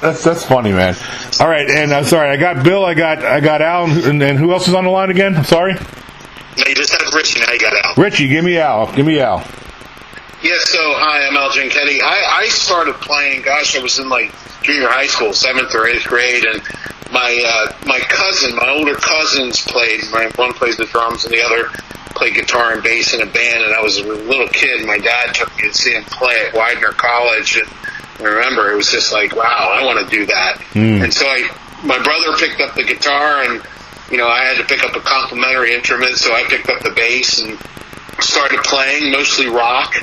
that's, 0.00 0.24
that's 0.24 0.44
funny, 0.44 0.72
man. 0.72 0.96
All 1.40 1.48
right, 1.48 1.68
and 1.68 1.92
I'm 1.92 2.04
sorry, 2.04 2.30
I 2.30 2.36
got 2.36 2.64
Bill, 2.64 2.84
I 2.84 2.94
got, 2.94 3.24
I 3.24 3.40
got 3.40 3.62
Al, 3.62 3.84
and, 3.90 4.22
and 4.22 4.38
who 4.38 4.52
else 4.52 4.68
is 4.68 4.74
on 4.74 4.84
the 4.84 4.90
line 4.90 5.10
again? 5.10 5.36
I'm 5.36 5.44
sorry? 5.44 5.74
No, 5.74 6.64
you 6.66 6.74
just 6.74 6.92
had 6.92 7.14
Richie. 7.14 7.40
Now 7.40 7.52
you 7.52 7.58
got 7.58 7.72
out. 7.84 7.96
Richie, 7.96 8.28
give 8.28 8.44
me 8.44 8.58
Al. 8.58 8.92
Give 8.92 9.06
me 9.06 9.20
Al. 9.20 9.38
Yeah, 10.42 10.56
so 10.60 10.78
hi, 10.96 11.26
I'm 11.26 11.36
Al 11.36 11.50
Genketti. 11.50 12.00
I, 12.02 12.40
I 12.42 12.48
started 12.48 12.94
playing, 12.94 13.42
gosh, 13.42 13.76
I 13.76 13.82
was 13.82 13.98
in 13.98 14.08
like 14.08 14.32
junior 14.62 14.88
high 14.88 15.06
school, 15.06 15.32
seventh 15.32 15.74
or 15.74 15.86
eighth 15.86 16.06
grade, 16.06 16.44
and 16.44 16.62
my 17.12 17.42
uh, 17.44 17.86
my 17.86 17.98
cousin, 18.00 18.56
my 18.56 18.68
older 18.70 18.94
cousins 18.94 19.60
played. 19.60 20.00
My 20.12 20.30
one 20.36 20.52
played 20.54 20.76
the 20.76 20.86
drums, 20.86 21.24
and 21.24 21.34
the 21.34 21.42
other 21.42 21.68
played 22.14 22.34
guitar 22.34 22.72
and 22.72 22.82
bass 22.82 23.14
in 23.14 23.20
a 23.20 23.26
band. 23.26 23.64
And 23.64 23.74
I 23.74 23.82
was 23.82 23.98
a 23.98 24.04
little 24.04 24.48
kid. 24.48 24.86
My 24.86 24.98
dad 24.98 25.34
took 25.34 25.54
me 25.56 25.68
to 25.68 25.74
see 25.74 25.92
him 25.92 26.04
play 26.04 26.36
at 26.46 26.54
Widener 26.54 26.92
College, 26.92 27.56
and 27.56 27.68
I 28.20 28.24
remember 28.24 28.70
it 28.70 28.76
was 28.76 28.90
just 28.90 29.12
like, 29.12 29.34
wow, 29.34 29.72
I 29.72 29.84
want 29.84 30.04
to 30.04 30.16
do 30.16 30.26
that. 30.26 30.58
Mm. 30.72 31.04
And 31.04 31.12
so 31.12 31.26
I, 31.26 31.48
my 31.84 32.00
brother 32.02 32.36
picked 32.38 32.60
up 32.60 32.74
the 32.74 32.84
guitar, 32.84 33.42
and 33.44 33.62
you 34.10 34.18
know, 34.18 34.28
I 34.28 34.44
had 34.44 34.58
to 34.58 34.64
pick 34.64 34.84
up 34.84 34.96
a 34.96 35.00
complementary 35.00 35.72
instrument, 35.72 36.16
so 36.16 36.34
I 36.34 36.44
picked 36.44 36.68
up 36.68 36.82
the 36.82 36.90
bass 36.90 37.40
and 37.40 37.58
started 38.20 38.60
playing 38.64 39.12
mostly 39.12 39.46
rock. 39.48 39.94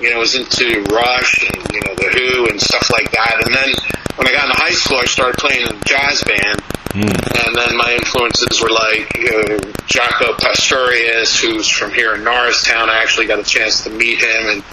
You 0.00 0.10
know, 0.10 0.16
I 0.16 0.18
was 0.18 0.34
into 0.34 0.82
Rush 0.92 1.48
and 1.48 1.72
you 1.72 1.80
know 1.80 1.94
the 1.94 2.10
Who 2.12 2.48
and 2.48 2.60
stuff 2.60 2.90
like 2.90 3.10
that. 3.12 3.42
And 3.46 3.54
then 3.54 3.70
when 4.16 4.28
I 4.28 4.32
got 4.32 4.50
into 4.50 4.60
high 4.60 4.74
school, 4.74 4.98
I 4.98 5.06
started 5.06 5.38
playing 5.38 5.62
in 5.62 5.76
a 5.76 5.80
jazz 5.84 6.22
band. 6.24 6.60
And 6.94 7.56
then 7.56 7.76
my 7.76 7.92
influences 7.98 8.60
were 8.62 8.70
like 8.70 9.10
uh, 9.18 9.58
Jaco 9.90 10.38
Pastorius, 10.38 11.40
who's 11.40 11.68
from 11.68 11.92
here 11.92 12.14
in 12.14 12.22
Norristown. 12.22 12.88
I 12.88 13.02
actually 13.02 13.26
got 13.26 13.40
a 13.40 13.44
chance 13.44 13.82
to 13.84 13.90
meet 13.90 14.20
him, 14.20 14.46
and 14.46 14.64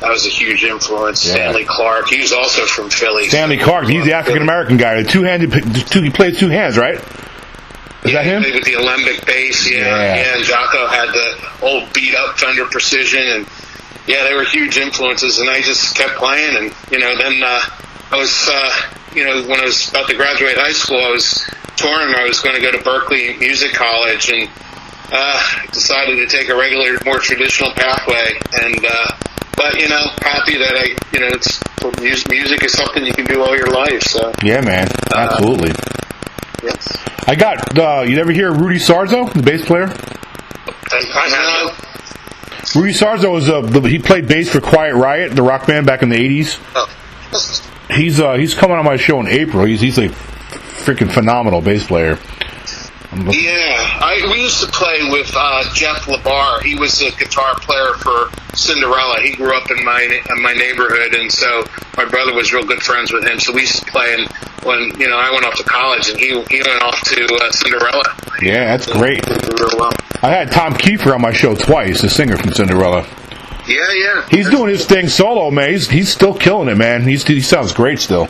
that 0.00 0.10
was 0.10 0.26
a 0.26 0.30
huge 0.30 0.62
influence. 0.64 1.24
Yeah. 1.24 1.34
Stanley 1.34 1.64
Clarke, 1.64 2.08
he 2.08 2.20
was 2.20 2.32
also 2.32 2.66
from 2.66 2.90
Philly. 2.90 3.28
Stanley 3.28 3.58
Clarke, 3.58 3.88
he's 3.88 4.04
the 4.04 4.12
African 4.12 4.42
American 4.42 4.76
guy. 4.76 5.02
The 5.02 5.08
two 5.08 5.22
handed, 5.22 5.52
two, 5.90 6.02
he 6.02 6.10
plays 6.10 6.38
two 6.38 6.48
hands, 6.48 6.76
right? 6.76 6.96
Is 8.04 8.12
yeah, 8.12 8.22
that 8.22 8.24
him? 8.24 8.54
with 8.54 8.64
the 8.64 8.74
Alembic 8.74 9.24
bass, 9.26 9.68
yeah. 9.70 9.78
Yeah. 9.78 10.14
Yeah, 10.16 10.36
and 10.36 10.44
Jaco 10.44 10.88
had 10.88 11.08
the 11.08 11.66
old 11.66 11.92
beat 11.92 12.14
up 12.14 12.38
Fender 12.38 12.66
Precision, 12.66 13.22
and 13.22 13.46
yeah, 14.06 14.22
they 14.24 14.34
were 14.34 14.44
huge 14.44 14.76
influences. 14.76 15.38
And 15.38 15.48
I 15.48 15.60
just 15.62 15.96
kept 15.96 16.14
playing, 16.14 16.56
and 16.56 16.74
you 16.92 16.98
know, 16.98 17.16
then 17.16 17.42
uh, 17.42 17.60
I 18.12 18.16
was, 18.16 18.48
uh, 18.52 18.70
you 19.14 19.24
know, 19.24 19.48
when 19.48 19.60
I 19.60 19.64
was 19.64 19.88
about 19.88 20.08
to 20.08 20.14
graduate 20.14 20.56
high 20.56 20.72
school, 20.72 21.00
I 21.00 21.10
was 21.10 21.42
touring. 21.76 22.14
I 22.14 22.24
was 22.24 22.40
going 22.40 22.54
to 22.54 22.62
go 22.62 22.70
to 22.70 22.78
Berklee 22.78 23.38
Music 23.40 23.72
College, 23.72 24.30
and 24.30 24.48
uh, 25.10 25.66
decided 25.72 26.16
to 26.16 26.26
take 26.26 26.48
a 26.48 26.54
regular, 26.54 26.98
more 27.04 27.18
traditional 27.18 27.72
pathway. 27.72 28.38
And 28.62 28.84
uh, 28.84 29.16
but 29.56 29.80
you 29.80 29.88
know, 29.88 30.04
happy 30.22 30.56
that 30.58 30.74
I, 30.76 30.86
you 31.12 31.20
know, 31.20 31.28
it's 31.32 31.60
music, 32.00 32.28
music 32.30 32.64
is 32.64 32.72
something 32.72 33.04
you 33.04 33.12
can 33.12 33.26
do 33.26 33.42
all 33.42 33.56
your 33.56 33.68
life. 33.68 34.02
So 34.02 34.32
Yeah, 34.42 34.60
man. 34.60 34.88
Absolutely. 35.14 35.70
yes. 36.62 36.96
I 37.28 37.34
got, 37.34 37.78
uh, 37.78 38.04
you 38.06 38.18
ever 38.18 38.32
hear 38.32 38.52
Rudy 38.52 38.78
Sarzo, 38.78 39.32
the 39.32 39.42
bass 39.42 39.64
player? 39.64 39.86
I 40.92 41.28
have 41.28 41.70
Uh, 41.70 42.80
Rudy 42.80 42.92
Sarzo 42.92 43.32
was, 43.32 43.48
a, 43.48 43.88
he 43.88 43.98
played 43.98 44.28
bass 44.28 44.50
for 44.50 44.60
Quiet 44.60 44.94
Riot, 44.94 45.34
the 45.34 45.42
rock 45.42 45.66
band 45.66 45.86
back 45.86 46.02
in 46.02 46.08
the 46.08 46.16
80s. 46.16 47.92
He's, 47.96 48.20
uh, 48.20 48.34
he's 48.34 48.54
coming 48.54 48.76
on 48.76 48.84
my 48.84 48.96
show 48.96 49.20
in 49.20 49.28
April. 49.28 49.64
He's, 49.64 49.80
he's 49.80 49.98
a 49.98 50.08
freaking 50.08 51.10
phenomenal 51.10 51.60
bass 51.60 51.86
player. 51.86 52.18
Yeah, 53.16 54.00
I, 54.02 54.28
we 54.30 54.42
used 54.42 54.60
to 54.60 54.70
play 54.70 55.08
with 55.10 55.32
uh, 55.34 55.64
Jeff 55.74 56.04
LaBar. 56.04 56.62
He 56.62 56.74
was 56.74 57.00
a 57.00 57.10
guitar 57.12 57.54
player 57.54 57.94
for 57.94 58.28
Cinderella. 58.54 59.20
He 59.22 59.32
grew 59.32 59.56
up 59.56 59.70
in 59.70 59.82
my 59.84 60.02
in 60.02 60.42
my 60.42 60.52
neighborhood, 60.52 61.14
and 61.14 61.32
so 61.32 61.64
my 61.96 62.04
brother 62.04 62.34
was 62.34 62.52
real 62.52 62.64
good 62.64 62.82
friends 62.82 63.12
with 63.12 63.24
him. 63.24 63.40
So 63.40 63.52
we 63.52 63.62
used 63.62 63.84
to 63.84 63.90
play. 63.90 64.14
And 64.14 64.28
when 64.64 65.00
you 65.00 65.08
know 65.08 65.16
I 65.16 65.30
went 65.30 65.46
off 65.46 65.54
to 65.56 65.64
college, 65.64 66.08
and 66.10 66.18
he 66.18 66.28
he 66.50 66.60
went 66.60 66.82
off 66.82 67.00
to 67.02 67.24
uh, 67.24 67.50
Cinderella. 67.52 68.02
Yeah, 68.42 68.76
that's 68.76 68.86
great. 68.92 69.26
Well. 69.26 69.92
I 70.22 70.30
had 70.30 70.52
Tom 70.52 70.74
Kiefer 70.74 71.14
on 71.14 71.22
my 71.22 71.32
show 71.32 71.54
twice, 71.54 72.02
the 72.02 72.10
singer 72.10 72.36
from 72.36 72.52
Cinderella. 72.52 73.06
Yeah, 73.66 73.76
yeah. 73.94 74.28
He's 74.30 74.48
doing 74.48 74.70
his 74.70 74.86
thing 74.86 75.08
solo, 75.08 75.50
man. 75.50 75.70
He's, 75.70 75.90
he's 75.90 76.12
still 76.12 76.34
killing 76.34 76.68
it, 76.68 76.76
man. 76.76 77.02
He's, 77.02 77.26
he 77.26 77.40
sounds 77.40 77.72
great 77.72 77.98
still. 77.98 78.28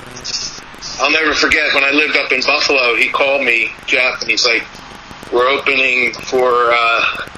I'll 0.99 1.11
never 1.11 1.35
forget 1.35 1.75
when 1.75 1.85
I 1.85 1.91
lived 1.91 2.17
up 2.17 2.33
in 2.33 2.41
Buffalo. 2.41 2.95
He 2.97 3.09
called 3.09 3.45
me, 3.45 3.71
Jeff, 3.87 4.21
and 4.23 4.31
he's 4.31 4.47
like, 4.47 4.65
"We're 5.33 5.49
opening 5.49 6.13
for 6.15 6.73
uh, 6.73 7.29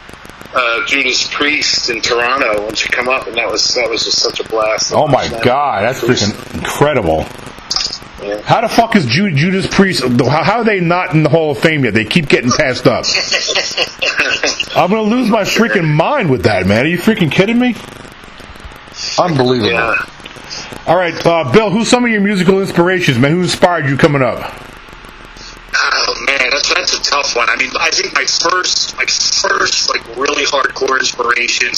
uh, 0.54 0.86
Judas 0.86 1.26
Priest 1.32 1.90
in 1.90 2.00
Toronto. 2.00 2.62
Won't 2.62 2.82
you 2.84 2.90
come 2.90 3.08
up?" 3.08 3.26
And 3.26 3.36
that 3.36 3.50
was 3.50 3.74
that 3.74 3.88
was 3.90 4.04
just 4.04 4.18
such 4.20 4.40
a 4.40 4.44
blast. 4.44 4.92
Oh 4.94 5.08
my 5.08 5.28
god, 5.42 5.82
that's 5.82 6.00
freaking 6.00 6.54
incredible. 6.54 7.26
Yeah. 8.22 8.42
How 8.42 8.60
the 8.62 8.68
fuck 8.68 8.96
is 8.96 9.06
Ju- 9.06 9.32
Judas 9.34 9.66
Priest? 9.72 10.02
How, 10.02 10.42
how 10.42 10.58
are 10.58 10.64
they 10.64 10.80
not 10.80 11.14
in 11.14 11.22
the 11.22 11.28
Hall 11.28 11.52
of 11.52 11.58
Fame 11.58 11.84
yet? 11.84 11.94
They 11.94 12.04
keep 12.04 12.28
getting 12.28 12.50
passed 12.50 12.86
up. 12.86 13.04
I'm 14.76 14.90
gonna 14.90 15.02
lose 15.02 15.28
my 15.30 15.42
freaking 15.42 15.88
mind 15.88 16.30
with 16.30 16.42
that, 16.44 16.66
man. 16.66 16.84
Are 16.84 16.88
you 16.88 16.98
freaking 16.98 17.30
kidding 17.30 17.58
me? 17.58 17.74
Unbelievable. 19.18 19.70
Yeah. 19.70 19.94
All 20.88 20.96
right, 20.96 21.14
uh, 21.26 21.52
Bill. 21.52 21.68
Who's 21.68 21.90
some 21.90 22.06
of 22.06 22.10
your 22.10 22.22
musical 22.22 22.62
inspirations, 22.62 23.18
man? 23.18 23.32
Who 23.32 23.42
inspired 23.42 23.90
you 23.90 23.98
coming 23.98 24.22
up? 24.22 24.38
Oh 25.74 26.24
man, 26.26 26.48
that's 26.50 26.74
that's 26.74 26.94
a 26.94 26.97
tough 27.08 27.34
one. 27.36 27.48
I 27.48 27.56
mean, 27.56 27.70
I 27.80 27.90
think 27.90 28.12
my 28.14 28.24
first, 28.24 28.96
my 28.96 29.06
first 29.06 29.88
like 29.88 30.04
really 30.16 30.44
hardcore 30.44 30.98
inspiration 31.00 31.72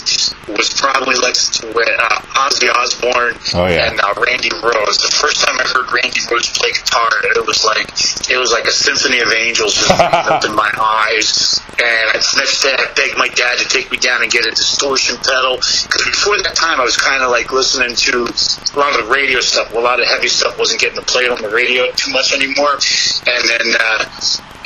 was 0.50 0.74
probably 0.74 1.14
like 1.22 1.36
uh, 1.62 2.44
Ozzy 2.46 2.66
Osbourne 2.74 3.38
Oh, 3.54 3.66
yeah. 3.66 3.90
and 3.90 4.00
uh, 4.00 4.14
Randy 4.26 4.50
Rhoads. 4.50 4.98
The 5.06 5.14
first 5.20 5.40
time 5.46 5.54
I 5.58 5.64
heard 5.70 5.86
Randy 5.92 6.20
Rhoads 6.26 6.50
play 6.58 6.70
guitar, 6.72 7.08
it 7.36 7.46
was 7.46 7.62
like 7.64 7.88
it 8.30 8.38
was 8.38 8.50
like 8.52 8.64
a 8.66 8.72
symphony 8.74 9.20
of 9.20 9.32
angels 9.32 9.74
just 9.74 9.90
opened 10.30 10.54
my 10.56 10.70
eyes. 10.74 11.60
And 11.80 12.06
I, 12.12 12.20
next 12.36 12.62
day, 12.62 12.74
I 12.76 12.92
begged 12.94 13.16
my 13.16 13.28
dad 13.28 13.58
to 13.58 13.66
take 13.68 13.90
me 13.90 13.96
down 13.98 14.22
and 14.22 14.30
get 14.30 14.44
a 14.46 14.50
distortion 14.50 15.16
pedal 15.22 15.56
because 15.56 16.02
before 16.10 16.36
that 16.42 16.54
time, 16.54 16.80
I 16.80 16.84
was 16.84 16.96
kind 16.96 17.22
of 17.22 17.30
like 17.30 17.52
listening 17.52 17.94
to 18.10 18.26
a 18.28 18.76
lot 18.78 18.98
of 18.98 19.06
the 19.06 19.10
radio 19.12 19.40
stuff. 19.40 19.72
A 19.74 19.78
lot 19.78 20.00
of 20.00 20.06
heavy 20.06 20.28
stuff 20.28 20.58
wasn't 20.58 20.80
getting 20.80 20.98
to 20.98 21.06
play 21.06 21.28
on 21.28 21.40
the 21.40 21.48
radio 21.48 21.90
too 21.92 22.10
much 22.12 22.34
anymore. 22.34 22.74
And 23.26 23.42
then, 23.48 23.66
uh, 23.80 24.04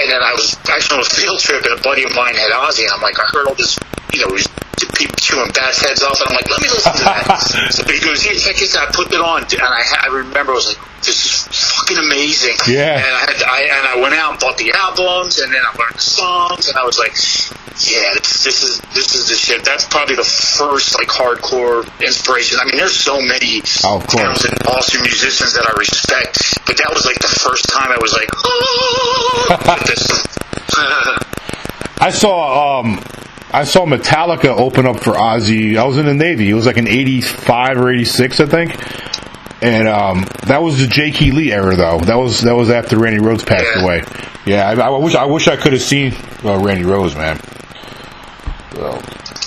and 0.00 0.11
then 0.11 0.22
I 0.22 0.33
was 0.35 0.53
actually 0.68 0.98
on 0.98 1.02
a 1.02 1.08
field 1.10 1.38
trip, 1.40 1.62
and 1.64 1.78
a 1.78 1.82
buddy 1.82 2.04
of 2.04 2.14
mine 2.14 2.34
had 2.34 2.50
Ozzy, 2.52 2.82
and 2.84 2.92
I'm 2.92 3.02
like, 3.02 3.18
I 3.18 3.24
heard 3.32 3.46
all 3.48 3.54
this, 3.54 3.78
you 4.12 4.20
know, 4.26 4.32
people 4.94 5.16
chewing 5.16 5.50
bats 5.54 5.80
heads 5.82 6.02
off, 6.02 6.20
and 6.20 6.28
I'm 6.30 6.36
like, 6.36 6.50
let 6.50 6.60
me 6.62 6.68
listen 6.70 6.92
to 6.92 7.04
that. 7.04 7.70
so 7.74 7.82
he 7.86 7.98
goes, 8.00 8.24
yeah, 8.24 8.32
check 8.38 8.56
this 8.56 8.76
out, 8.76 8.92
put 8.94 9.08
it 9.12 9.20
on, 9.20 9.42
and 9.42 9.62
I, 9.62 9.82
I 10.02 10.06
remember 10.14 10.52
I 10.52 10.54
was 10.54 10.68
like, 10.68 10.80
this 11.04 11.20
is 11.24 11.44
fucking 11.76 11.98
amazing. 11.98 12.56
Yeah. 12.66 12.96
And 12.96 13.04
I 13.04 13.20
had, 13.28 13.36
I, 13.44 13.60
and 13.68 13.84
I 13.88 13.94
went 14.02 14.14
out 14.14 14.32
and 14.32 14.40
bought 14.40 14.56
the 14.58 14.72
albums, 14.72 15.38
and 15.38 15.52
then 15.52 15.60
I 15.60 15.70
learned 15.76 15.94
the 15.96 16.00
songs, 16.00 16.68
and 16.68 16.76
I 16.78 16.84
was 16.84 16.98
like, 16.98 17.12
yeah, 17.84 18.14
this, 18.14 18.44
this 18.46 18.62
is 18.62 18.78
this 18.94 19.14
is 19.18 19.28
the 19.28 19.34
shit. 19.34 19.64
That's 19.64 19.84
probably 19.90 20.14
the 20.14 20.22
first 20.22 20.94
like 20.94 21.08
hardcore 21.08 21.82
inspiration. 22.00 22.58
I 22.62 22.66
mean, 22.70 22.76
there's 22.78 22.94
so 22.94 23.18
many 23.20 23.62
Oh, 23.82 23.98
of 23.98 24.06
course. 24.06 24.14
talented, 24.46 24.62
awesome 24.68 25.02
musicians 25.02 25.54
that 25.58 25.66
I 25.66 25.74
respect, 25.76 26.38
but 26.70 26.78
that 26.78 26.94
was 26.94 27.04
like 27.04 27.18
the 27.18 27.34
first 27.42 27.66
time 27.68 27.90
I 27.90 27.98
was 28.00 28.12
like, 28.14 28.30
oh, 28.46 29.82
this. 29.90 30.06
I 32.00 32.11
saw 32.12 32.81
um 32.81 33.00
I 33.53 33.64
saw 33.64 33.87
Metallica 33.87 34.46
open 34.46 34.87
up 34.87 35.00
for 35.00 35.12
Ozzy. 35.12 35.77
I 35.77 35.85
was 35.85 35.96
in 35.96 36.07
the 36.07 36.14
Navy. 36.14 36.50
It 36.50 36.55
was 36.55 36.66
like 36.66 36.77
an 36.77 36.88
'85 36.88 37.79
or 37.79 37.90
'86, 37.92 38.40
I 38.40 38.46
think. 38.46 38.77
And 39.62 39.88
um, 39.88 40.27
that 40.46 40.61
was 40.62 40.79
the 40.79 40.87
Jake 40.87 41.22
E. 41.22 41.31
Lee 41.31 41.50
era, 41.53 41.74
though. 41.77 41.98
That 42.00 42.16
was 42.16 42.42
that 42.42 42.55
was 42.55 42.68
after 42.68 42.98
Randy 42.98 43.20
Rhoads 43.20 43.46
passed 43.46 43.64
Yeah. 43.77 43.83
away. 43.83 44.03
Yeah, 44.44 44.68
I, 44.68 44.74
I 44.74 44.98
wish 44.98 45.14
I 45.14 45.24
wish 45.24 45.48
I 45.48 45.57
could 45.57 45.72
have 45.72 45.81
seen 45.83 46.12
uh, 46.44 46.59
Randy 46.59 46.85
Rhoads, 46.85 47.16
man. 47.16 47.38
So, 48.74 48.90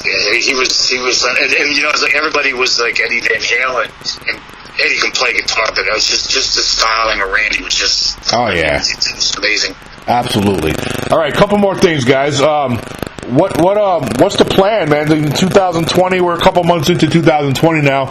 Yeah, 0.10 0.40
he 0.40 0.56
was 0.56 0.90
he 0.90 0.98
was, 1.00 1.24
and, 1.24 1.38
and 1.38 1.76
you 1.76 1.84
know, 1.84 1.92
like 2.02 2.16
everybody 2.16 2.54
was 2.54 2.80
like 2.80 3.00
Eddie 3.00 3.20
Van 3.20 3.38
Halen, 3.42 3.92
and 4.30 4.42
Eddie 4.80 4.98
can 4.98 5.12
play 5.12 5.34
guitar, 5.34 5.68
but 5.76 5.86
it 5.86 5.94
was 5.94 6.08
just 6.08 6.32
just 6.32 6.56
the 6.56 6.62
styling 6.64 7.22
of 7.22 7.30
Randy 7.30 7.62
was 7.62 7.76
just 7.76 8.18
Oh, 8.34 8.48
yeah. 8.50 8.80
it 8.82 9.14
was 9.16 9.36
amazing. 9.36 9.76
Absolutely. 10.08 10.74
All 11.12 11.18
right, 11.18 11.34
a 11.34 11.36
couple 11.36 11.58
more 11.58 11.78
things, 11.78 12.04
guys. 12.04 12.42
Um, 12.42 12.80
what 13.28 13.60
what 13.62 13.78
um 13.78 14.04
what's 14.20 14.38
the 14.38 14.46
plan, 14.46 14.90
man? 14.90 15.12
In 15.12 15.32
2020, 15.32 16.22
we're 16.22 16.36
a 16.36 16.40
couple 16.40 16.64
months 16.64 16.90
into 16.90 17.08
2020 17.08 17.82
now. 17.82 18.06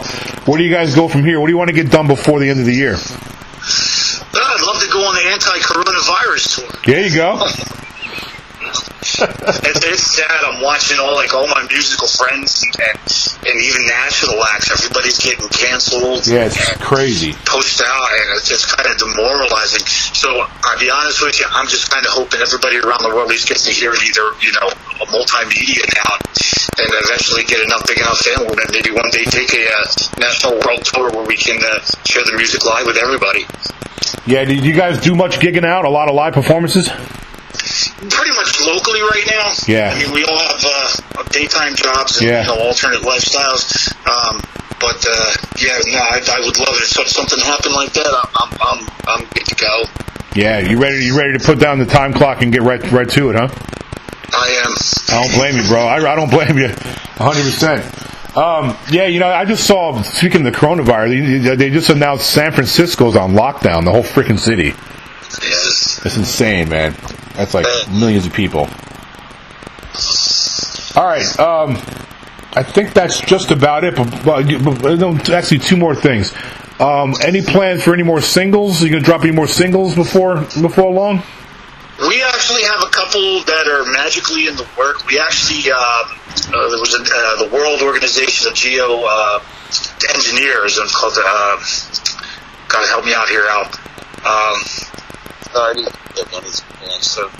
Where 0.45 0.57
do 0.57 0.63
you 0.63 0.71
guys 0.73 0.95
go 0.95 1.07
from 1.07 1.23
here? 1.23 1.39
What 1.39 1.47
do 1.47 1.53
you 1.53 1.57
want 1.57 1.69
to 1.69 1.75
get 1.75 1.91
done 1.91 2.07
before 2.07 2.39
the 2.39 2.49
end 2.49 2.59
of 2.59 2.65
the 2.65 2.73
year? 2.73 2.93
But 2.93 4.41
I'd 4.43 4.61
love 4.61 4.81
to 4.83 4.89
go 4.91 4.99
on 4.99 5.15
the 5.15 5.29
anti-coronavirus 5.31 6.55
tour. 6.55 6.81
There 6.85 7.07
you 7.07 7.15
go. 7.15 7.47
it's, 9.07 9.85
it's 9.85 10.03
sad. 10.03 10.43
I'm 10.43 10.61
watching 10.61 10.99
all 10.99 11.15
like 11.15 11.33
all 11.33 11.47
my 11.47 11.65
musical 11.71 12.07
friends 12.07 12.61
and, 12.61 12.99
and 13.47 13.55
even 13.55 13.87
national 13.87 14.43
acts. 14.43 14.69
Everybody's 14.69 15.19
getting 15.19 15.47
canceled. 15.47 16.27
Yeah, 16.27 16.51
it's 16.51 16.59
crazy. 16.77 17.31
Pushed 17.45 17.81
out, 17.81 18.07
and 18.19 18.35
it's 18.35 18.49
just 18.49 18.67
kind 18.67 18.89
of 18.89 18.97
demoralizing. 18.97 19.81
I'll 20.77 20.85
be 20.85 20.93
honest 20.93 21.25
with 21.25 21.39
you, 21.41 21.47
I'm 21.49 21.65
just 21.65 21.89
kind 21.89 22.05
of 22.05 22.13
hoping 22.13 22.37
everybody 22.37 22.77
around 22.77 23.01
the 23.01 23.09
world 23.09 23.25
at 23.25 23.33
least 23.33 23.49
gets 23.49 23.65
to 23.65 23.73
hear 23.73 23.97
it 23.97 24.01
either, 24.05 24.29
you 24.45 24.53
know, 24.61 24.69
a 25.01 25.09
multimedia 25.09 25.81
now, 25.89 26.21
and 26.21 26.89
eventually 27.01 27.49
get 27.49 27.65
enough 27.65 27.81
big 27.89 27.97
enough 27.97 28.21
fan 28.21 28.45
that 28.45 28.69
maybe 28.69 28.93
one 28.93 29.09
day 29.09 29.25
take 29.25 29.49
a 29.57 29.65
uh, 29.73 30.21
national 30.21 30.53
world 30.61 30.85
tour 30.85 31.09
where 31.17 31.25
we 31.25 31.33
can 31.33 31.57
uh, 31.65 31.81
share 32.05 32.21
the 32.29 32.37
music 32.37 32.61
live 32.61 32.85
with 32.85 33.01
everybody. 33.01 33.49
Yeah, 34.29 34.45
did 34.45 34.61
you 34.61 34.77
guys 34.77 35.01
do 35.01 35.17
much 35.17 35.41
gigging 35.41 35.65
out? 35.65 35.81
A 35.81 35.89
lot 35.89 36.09
of 36.09 36.13
live 36.13 36.37
performances? 36.37 36.93
Pretty 36.93 38.37
much 38.37 38.53
locally 38.61 39.01
right 39.01 39.25
now. 39.33 39.49
Yeah. 39.65 39.89
I 39.89 39.97
mean, 39.97 40.13
we 40.13 40.29
all 40.29 40.37
have 40.37 40.61
uh, 40.61 41.25
daytime 41.33 41.73
jobs 41.73 42.21
and 42.21 42.29
Yeah. 42.29 42.45
you 42.45 42.53
know, 42.53 42.61
alternate 42.69 43.01
lifestyles. 43.01 43.65
Um, 44.05 44.45
but 44.77 45.01
uh, 45.09 45.33
yeah, 45.57 45.73
no, 45.89 45.97
I, 46.05 46.21
I 46.21 46.39
would 46.45 46.61
love 46.61 46.77
it 46.77 46.85
if 46.85 47.09
something 47.09 47.41
happened 47.41 47.73
like 47.73 47.97
that. 47.97 48.13
I'm, 48.13 48.51
I'm, 48.61 48.81
I'm 49.09 49.25
good 49.33 49.49
to 49.49 49.55
go. 49.57 49.89
Yeah, 50.35 50.59
you 50.59 50.79
ready? 50.79 51.05
You 51.05 51.17
ready 51.17 51.37
to 51.37 51.43
put 51.43 51.59
down 51.59 51.79
the 51.79 51.85
time 51.85 52.13
clock 52.13 52.41
and 52.41 52.51
get 52.51 52.61
right 52.61 52.81
right 52.91 53.09
to 53.09 53.29
it, 53.29 53.35
huh? 53.35 53.47
I 54.33 54.63
am. 54.65 54.71
I 55.09 55.23
don't 55.23 55.39
blame 55.39 55.55
you, 55.55 55.67
bro. 55.67 55.85
I, 55.85 55.95
I 56.11 56.15
don't 56.15 56.29
blame 56.29 56.57
you, 56.57 56.67
hundred 56.67 57.43
percent. 57.43 58.37
Um, 58.37 58.77
yeah, 58.91 59.07
you 59.07 59.19
know, 59.19 59.29
I 59.29 59.45
just 59.45 59.65
saw. 59.65 59.99
Speaking 60.03 60.45
of 60.45 60.53
the 60.53 60.59
coronavirus, 60.59 61.43
they, 61.43 61.55
they 61.55 61.69
just 61.71 61.89
announced 61.89 62.29
San 62.29 62.51
Francisco's 62.51 63.15
on 63.15 63.31
lockdown. 63.31 63.83
The 63.85 63.91
whole 63.91 64.03
freaking 64.03 64.37
city. 64.37 64.73
Yes. 65.41 66.01
It's 66.05 66.17
insane, 66.17 66.69
man. 66.69 66.95
That's 67.33 67.53
like 67.53 67.65
millions 67.89 68.27
of 68.27 68.33
people. 68.33 68.69
All 70.95 71.05
right. 71.05 71.39
Um, 71.39 71.77
I 72.53 72.63
think 72.63 72.93
that's 72.93 73.21
just 73.21 73.51
about 73.51 73.83
it. 73.83 73.95
But, 73.95 74.23
but, 74.23 74.81
but 74.81 75.29
actually, 75.29 75.59
two 75.59 75.77
more 75.77 75.95
things. 75.95 76.33
Um, 76.79 77.15
any 77.25 77.41
plans 77.41 77.83
for 77.83 77.93
any 77.93 78.03
more 78.03 78.21
singles? 78.21 78.81
Are 78.81 78.85
you 78.85 78.91
gonna 78.91 79.03
drop 79.03 79.23
any 79.23 79.31
more 79.31 79.47
singles 79.47 79.95
before 79.95 80.41
before 80.61 80.91
long? 80.91 81.23
We 81.99 82.21
actually 82.21 82.61
have 82.63 82.83
a 82.83 82.91
couple 82.91 83.41
that 83.45 83.65
are 83.67 83.91
magically 83.91 84.45
in 84.47 84.55
the 84.55 84.67
work. 84.77 85.07
We 85.07 85.17
actually, 85.17 85.71
uh, 85.71 85.75
uh, 85.75 86.05
there 86.51 86.79
was 86.79 86.93
a, 86.93 87.01
uh, 87.01 87.47
the 87.47 87.55
World 87.55 87.81
Organization 87.81 88.47
of 88.47 88.53
Geo 88.53 89.01
uh, 89.03 89.39
Engineers, 90.13 90.77
and 90.77 90.85
it's 90.85 90.95
called, 90.95 91.17
uh, 91.17 91.57
God 92.67 92.87
help 92.87 93.03
me 93.03 93.15
out 93.15 93.27
here, 93.29 93.45
Al. 93.49 93.65
Um, 94.23 94.61
No, 95.55 95.63
I 95.63 95.73
need 95.73 95.87
to 95.87 96.13
get 96.13 96.31
one 96.31 96.43
of 96.43 96.45
these 96.45 96.61
bands, 96.61 97.07
so. 97.09 97.31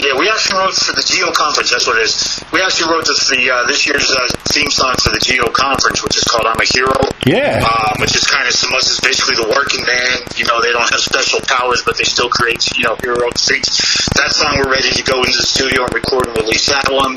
Yeah, 0.00 0.16
we 0.16 0.28
actually 0.28 0.56
wrote 0.56 0.74
for 0.74 0.96
the 0.96 1.04
Geo 1.04 1.30
Conference. 1.32 1.70
That's 1.70 1.86
what 1.86 2.00
it 2.00 2.08
is. 2.08 2.40
We 2.52 2.60
actually 2.64 2.92
wrote 2.92 3.04
this 3.04 3.28
the 3.28 3.50
uh, 3.50 3.66
this 3.68 3.84
year's 3.84 4.08
uh, 4.08 4.28
theme 4.48 4.70
song 4.72 4.96
for 4.96 5.12
the 5.12 5.20
Geo 5.20 5.52
Conference, 5.52 6.02
which 6.02 6.16
is 6.16 6.24
called 6.24 6.48
"I'm 6.48 6.56
a 6.56 6.64
Hero." 6.64 6.96
Yeah. 7.22 7.62
um, 7.62 8.02
which 8.02 8.16
is 8.18 8.26
kind 8.26 8.48
of 8.48 8.54
some 8.54 8.74
is 8.74 8.98
basically 8.98 9.38
the 9.38 9.46
working 9.52 9.84
man. 9.86 10.26
You 10.34 10.48
know, 10.48 10.58
they 10.58 10.72
don't 10.72 10.88
have 10.90 10.98
special 10.98 11.38
powers, 11.46 11.84
but 11.86 11.94
they 12.00 12.08
still 12.08 12.32
create 12.32 12.64
you 12.74 12.88
know 12.88 12.96
hero 12.98 13.30
things. 13.36 13.68
That 14.16 14.32
song 14.32 14.58
we're 14.58 14.72
ready 14.72 14.90
to 14.90 15.02
go 15.04 15.22
into 15.22 15.36
the 15.38 15.46
studio 15.46 15.86
and 15.86 15.94
record 15.94 16.26
and 16.26 16.34
release 16.40 16.66
that 16.72 16.90
one. 16.90 17.14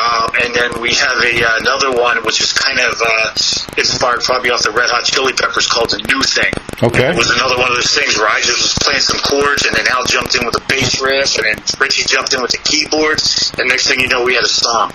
Um, 0.00 0.28
and 0.38 0.54
then 0.54 0.70
we 0.80 0.94
have 0.94 1.18
a 1.18 1.34
uh, 1.40 1.60
another 1.66 1.92
one 1.92 2.22
which 2.22 2.40
is 2.40 2.52
kind 2.52 2.78
of 2.78 2.94
uh, 3.00 3.34
inspired 3.76 4.22
probably 4.22 4.54
off 4.54 4.62
the 4.62 4.70
Red 4.70 4.88
Hot 4.92 5.02
Chili 5.04 5.32
Peppers 5.32 5.66
called 5.66 5.90
"The 5.90 6.04
New 6.04 6.22
Thing." 6.22 6.52
Okay. 6.80 7.12
It 7.12 7.16
was 7.18 7.28
another 7.28 7.60
one 7.60 7.68
of 7.68 7.76
those 7.76 7.92
things 7.92 8.16
where 8.16 8.30
I 8.30 8.40
just 8.40 8.56
was 8.56 8.74
playing 8.80 9.04
some 9.04 9.20
chords, 9.20 9.66
and 9.66 9.76
then 9.76 9.84
Al 9.92 10.06
jumped 10.06 10.32
in 10.38 10.46
with 10.46 10.56
a 10.56 10.64
bass 10.64 10.96
riff, 11.02 11.36
and 11.36 11.44
then 11.44 11.58
Richie 11.76 12.08
jumped 12.10 12.34
in 12.34 12.42
with 12.42 12.50
the 12.50 12.58
keyboard, 12.58 13.20
and 13.58 13.68
next 13.68 13.86
thing 13.88 14.00
you 14.00 14.08
know, 14.08 14.24
we 14.24 14.34
had 14.34 14.44
a 14.44 14.48
song. 14.48 14.92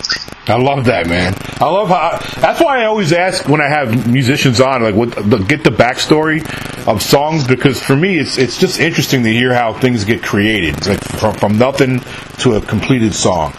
I 0.48 0.56
love 0.56 0.84
that, 0.84 1.08
man. 1.08 1.34
I 1.60 1.64
love 1.64 1.88
how. 1.88 2.18
That's 2.40 2.60
why 2.62 2.82
I 2.82 2.84
always 2.84 3.12
ask 3.12 3.48
when 3.48 3.60
I 3.60 3.68
have 3.68 4.06
musicians 4.10 4.60
on, 4.60 4.82
like, 4.82 4.94
what 4.94 5.10
the, 5.16 5.38
get 5.38 5.64
the 5.64 5.70
backstory 5.70 6.40
of 6.86 7.02
songs 7.02 7.46
because 7.46 7.82
for 7.82 7.96
me, 7.96 8.18
it's 8.18 8.38
it's 8.38 8.56
just 8.56 8.78
interesting 8.78 9.24
to 9.24 9.30
hear 9.32 9.52
how 9.54 9.72
things 9.72 10.04
get 10.04 10.22
created, 10.22 10.86
like 10.86 11.02
from 11.02 11.34
from 11.34 11.58
nothing 11.58 12.00
to 12.38 12.54
a 12.54 12.60
completed 12.60 13.12
song. 13.14 13.54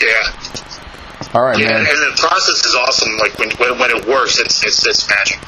Yeah. 0.00 0.08
All 1.34 1.42
right, 1.42 1.58
Yeah, 1.58 1.68
man. 1.68 1.80
and 1.80 1.86
the 1.86 2.16
process 2.18 2.66
is 2.66 2.74
awesome. 2.74 3.16
Like 3.18 3.38
when 3.38 3.50
when, 3.52 3.78
when 3.78 3.90
it 3.90 4.06
works, 4.06 4.38
it's 4.40 4.64
it's 4.66 4.84
it's 4.86 5.08
magic. 5.08 5.38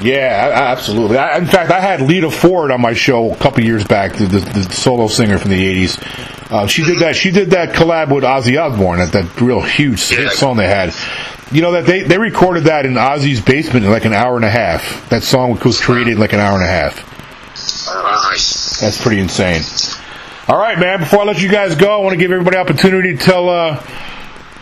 Yeah, 0.00 0.50
absolutely. 0.72 1.18
I, 1.18 1.38
in 1.38 1.46
fact, 1.46 1.70
I 1.70 1.80
had 1.80 2.00
Lita 2.00 2.30
Ford 2.30 2.70
on 2.72 2.80
my 2.80 2.94
show 2.94 3.32
a 3.32 3.36
couple 3.36 3.62
years 3.64 3.84
back, 3.86 4.14
the, 4.14 4.26
the, 4.26 4.40
the 4.40 4.62
solo 4.72 5.06
singer 5.06 5.38
from 5.38 5.50
the 5.52 5.84
'80s. 5.86 6.50
Uh, 6.52 6.66
she 6.66 6.84
did 6.84 6.98
that. 6.98 7.14
She 7.16 7.30
did 7.30 7.50
that 7.50 7.74
collab 7.74 8.12
with 8.12 8.24
Ozzy 8.24 8.60
Osbourne, 8.60 8.98
that 8.98 9.12
that 9.12 9.40
real 9.40 9.62
huge 9.62 10.08
hit 10.08 10.18
Yeah. 10.24 10.30
song 10.30 10.56
they 10.56 10.66
had. 10.66 10.92
You 11.52 11.62
know 11.62 11.72
that 11.72 11.86
they 11.86 12.02
they 12.02 12.18
recorded 12.18 12.64
that 12.64 12.86
in 12.86 12.94
Ozzy's 12.94 13.40
basement 13.40 13.84
in 13.86 13.92
like 13.92 14.04
an 14.04 14.12
hour 14.14 14.34
and 14.36 14.44
a 14.44 14.50
half. 14.50 15.08
That 15.10 15.22
song 15.22 15.58
was 15.64 15.80
created 15.80 16.14
in 16.14 16.18
like 16.18 16.32
an 16.32 16.40
hour 16.40 16.54
and 16.56 16.64
a 16.64 16.68
half. 16.68 17.10
Nice. 17.86 18.80
That's 18.80 19.00
pretty 19.00 19.20
insane. 19.20 19.62
All 20.48 20.58
right, 20.58 20.78
man. 20.78 20.98
Before 21.00 21.20
I 21.20 21.24
let 21.24 21.40
you 21.40 21.48
guys 21.50 21.76
go, 21.76 21.96
I 21.98 22.02
want 22.02 22.14
to 22.14 22.18
give 22.18 22.32
everybody 22.32 22.56
opportunity 22.56 23.16
to 23.16 23.22
tell. 23.22 23.48
Uh, 23.48 23.80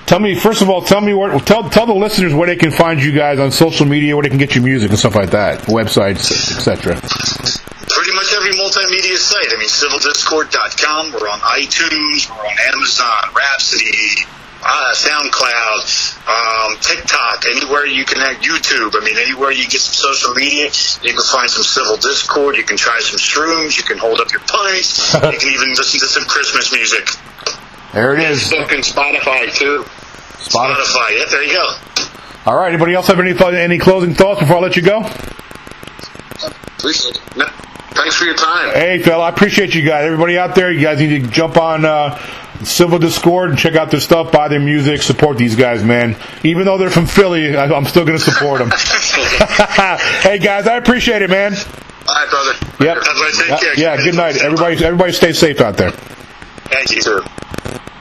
tell 0.07 0.21
me 0.21 0.35
first 0.35 0.63
of 0.63 0.71
all, 0.71 0.83
tell 0.83 1.01
me 1.01 1.15
where. 1.15 1.39
Tell 1.41 1.69
tell 1.69 1.87
the 1.87 1.95
listeners 1.95 2.35
where 2.35 2.47
they 2.47 2.57
can 2.57 2.71
find 2.71 3.03
you 3.03 3.13
guys 3.13 3.39
on 3.39 3.51
social 3.51 3.87
media, 3.87 4.15
where 4.17 4.23
they 4.23 4.29
can 4.29 4.39
get 4.39 4.55
your 4.55 4.65
music 4.65 4.91
and 4.91 4.99
stuff 4.99 5.15
like 5.15 5.31
that, 5.31 5.61
websites, 5.65 6.31
etc. 6.31 6.95
Pretty 6.97 8.15
much 8.15 8.33
every 8.35 8.53
multimedia 8.53 9.17
site. 9.17 9.47
I 9.51 9.59
mean, 9.59 9.69
civildiscord.com. 9.69 11.13
We're 11.13 11.29
on 11.29 11.41
iTunes. 11.41 12.29
We're 12.31 12.47
on 12.47 12.57
Amazon, 12.75 13.35
Rhapsody, 13.37 14.27
uh, 14.65 14.95
SoundCloud, 14.95 15.83
um, 16.29 16.79
TikTok, 16.79 17.45
anywhere 17.51 17.85
you 17.85 18.05
can 18.05 18.19
have 18.19 18.37
YouTube. 18.39 18.95
I 18.95 19.05
mean, 19.05 19.19
anywhere 19.19 19.51
you 19.51 19.65
get 19.65 19.81
some 19.81 19.95
social 19.95 20.35
media, 20.35 20.71
you 21.03 21.13
can 21.13 21.25
find 21.31 21.51
some 21.51 21.65
Civil 21.65 21.97
Discord. 21.97 22.57
You 22.57 22.63
can 22.63 22.77
try 22.77 23.01
some 23.01 23.19
shrooms. 23.19 23.77
You 23.77 23.85
can 23.85 23.99
hold 23.99 24.21
up 24.21 24.31
your 24.31 24.43
pints. 24.47 25.15
you 25.15 25.21
can 25.21 25.49
even 25.51 25.71
listen 25.71 26.01
to 26.01 26.07
some 26.07 26.25
Christmas 26.25 26.73
music. 26.73 27.09
There 27.93 28.15
it 28.15 28.21
is. 28.21 28.51
And 28.53 28.67
Spotify 28.69 29.53
too. 29.55 29.85
Spotify. 30.39 30.75
Spotify. 30.75 31.19
Yeah, 31.19 31.25
there 31.31 31.43
you 31.45 31.53
go. 31.53 31.75
All 32.47 32.57
right. 32.57 32.69
Anybody 32.73 32.95
else 32.95 33.07
have 33.09 33.21
any 33.21 33.35
th- 33.35 33.55
any 33.55 33.79
closing 33.79 34.15
thoughts 34.15 34.41
before 34.41 34.57
I 34.57 34.61
let 34.61 34.77
you 34.77 34.83
go? 34.83 35.01
Appreciate 36.79 37.17
it. 37.17 37.37
No, 37.37 37.47
thanks 37.93 38.17
for 38.17 38.25
your 38.25 38.35
time. 38.35 38.75
Hey, 38.75 39.01
fella, 39.03 39.25
I 39.25 39.29
appreciate 39.29 39.75
you 39.75 39.83
guys. 39.83 40.05
Everybody 40.07 40.37
out 40.39 40.55
there, 40.55 40.73
you 40.73 40.81
guys 40.81 40.99
need 40.99 41.23
to 41.25 41.31
jump 41.31 41.57
on 41.57 41.85
uh, 41.85 42.19
Civil 42.65 42.99
Discord 42.99 43.51
and 43.51 43.59
check 43.59 43.77
out 43.77 43.91
their 43.93 44.01
stuff, 44.01 44.33
buy 44.33 44.49
their 44.49 44.59
music, 44.59 45.03
support 45.03 45.39
these 45.39 45.55
guys, 45.55 45.85
man. 45.85 46.17
Even 46.43 46.65
though 46.65 46.79
they're 46.79 46.91
from 46.91 47.07
Philly, 47.07 47.55
I- 47.57 47.67
I'm 47.67 47.85
still 47.85 48.05
going 48.05 48.19
to 48.19 48.25
support 48.25 48.59
them. 48.59 48.71
hey, 50.23 50.39
guys, 50.39 50.67
I 50.67 50.77
appreciate 50.79 51.23
it, 51.23 51.31
man. 51.31 51.53
All 51.55 52.15
right, 52.17 52.29
brother. 52.31 52.53
Yep. 52.85 53.61
Care. 53.61 53.79
Yeah, 53.79 53.97
good 53.99 54.17
night. 54.17 54.39
Everybody, 54.43 54.85
everybody 54.85 55.13
stay 55.13 55.33
safe 55.33 55.61
out 55.61 55.77
there. 55.77 55.93
Thank 56.73 56.91
You 56.91 57.03
too. 57.03 57.92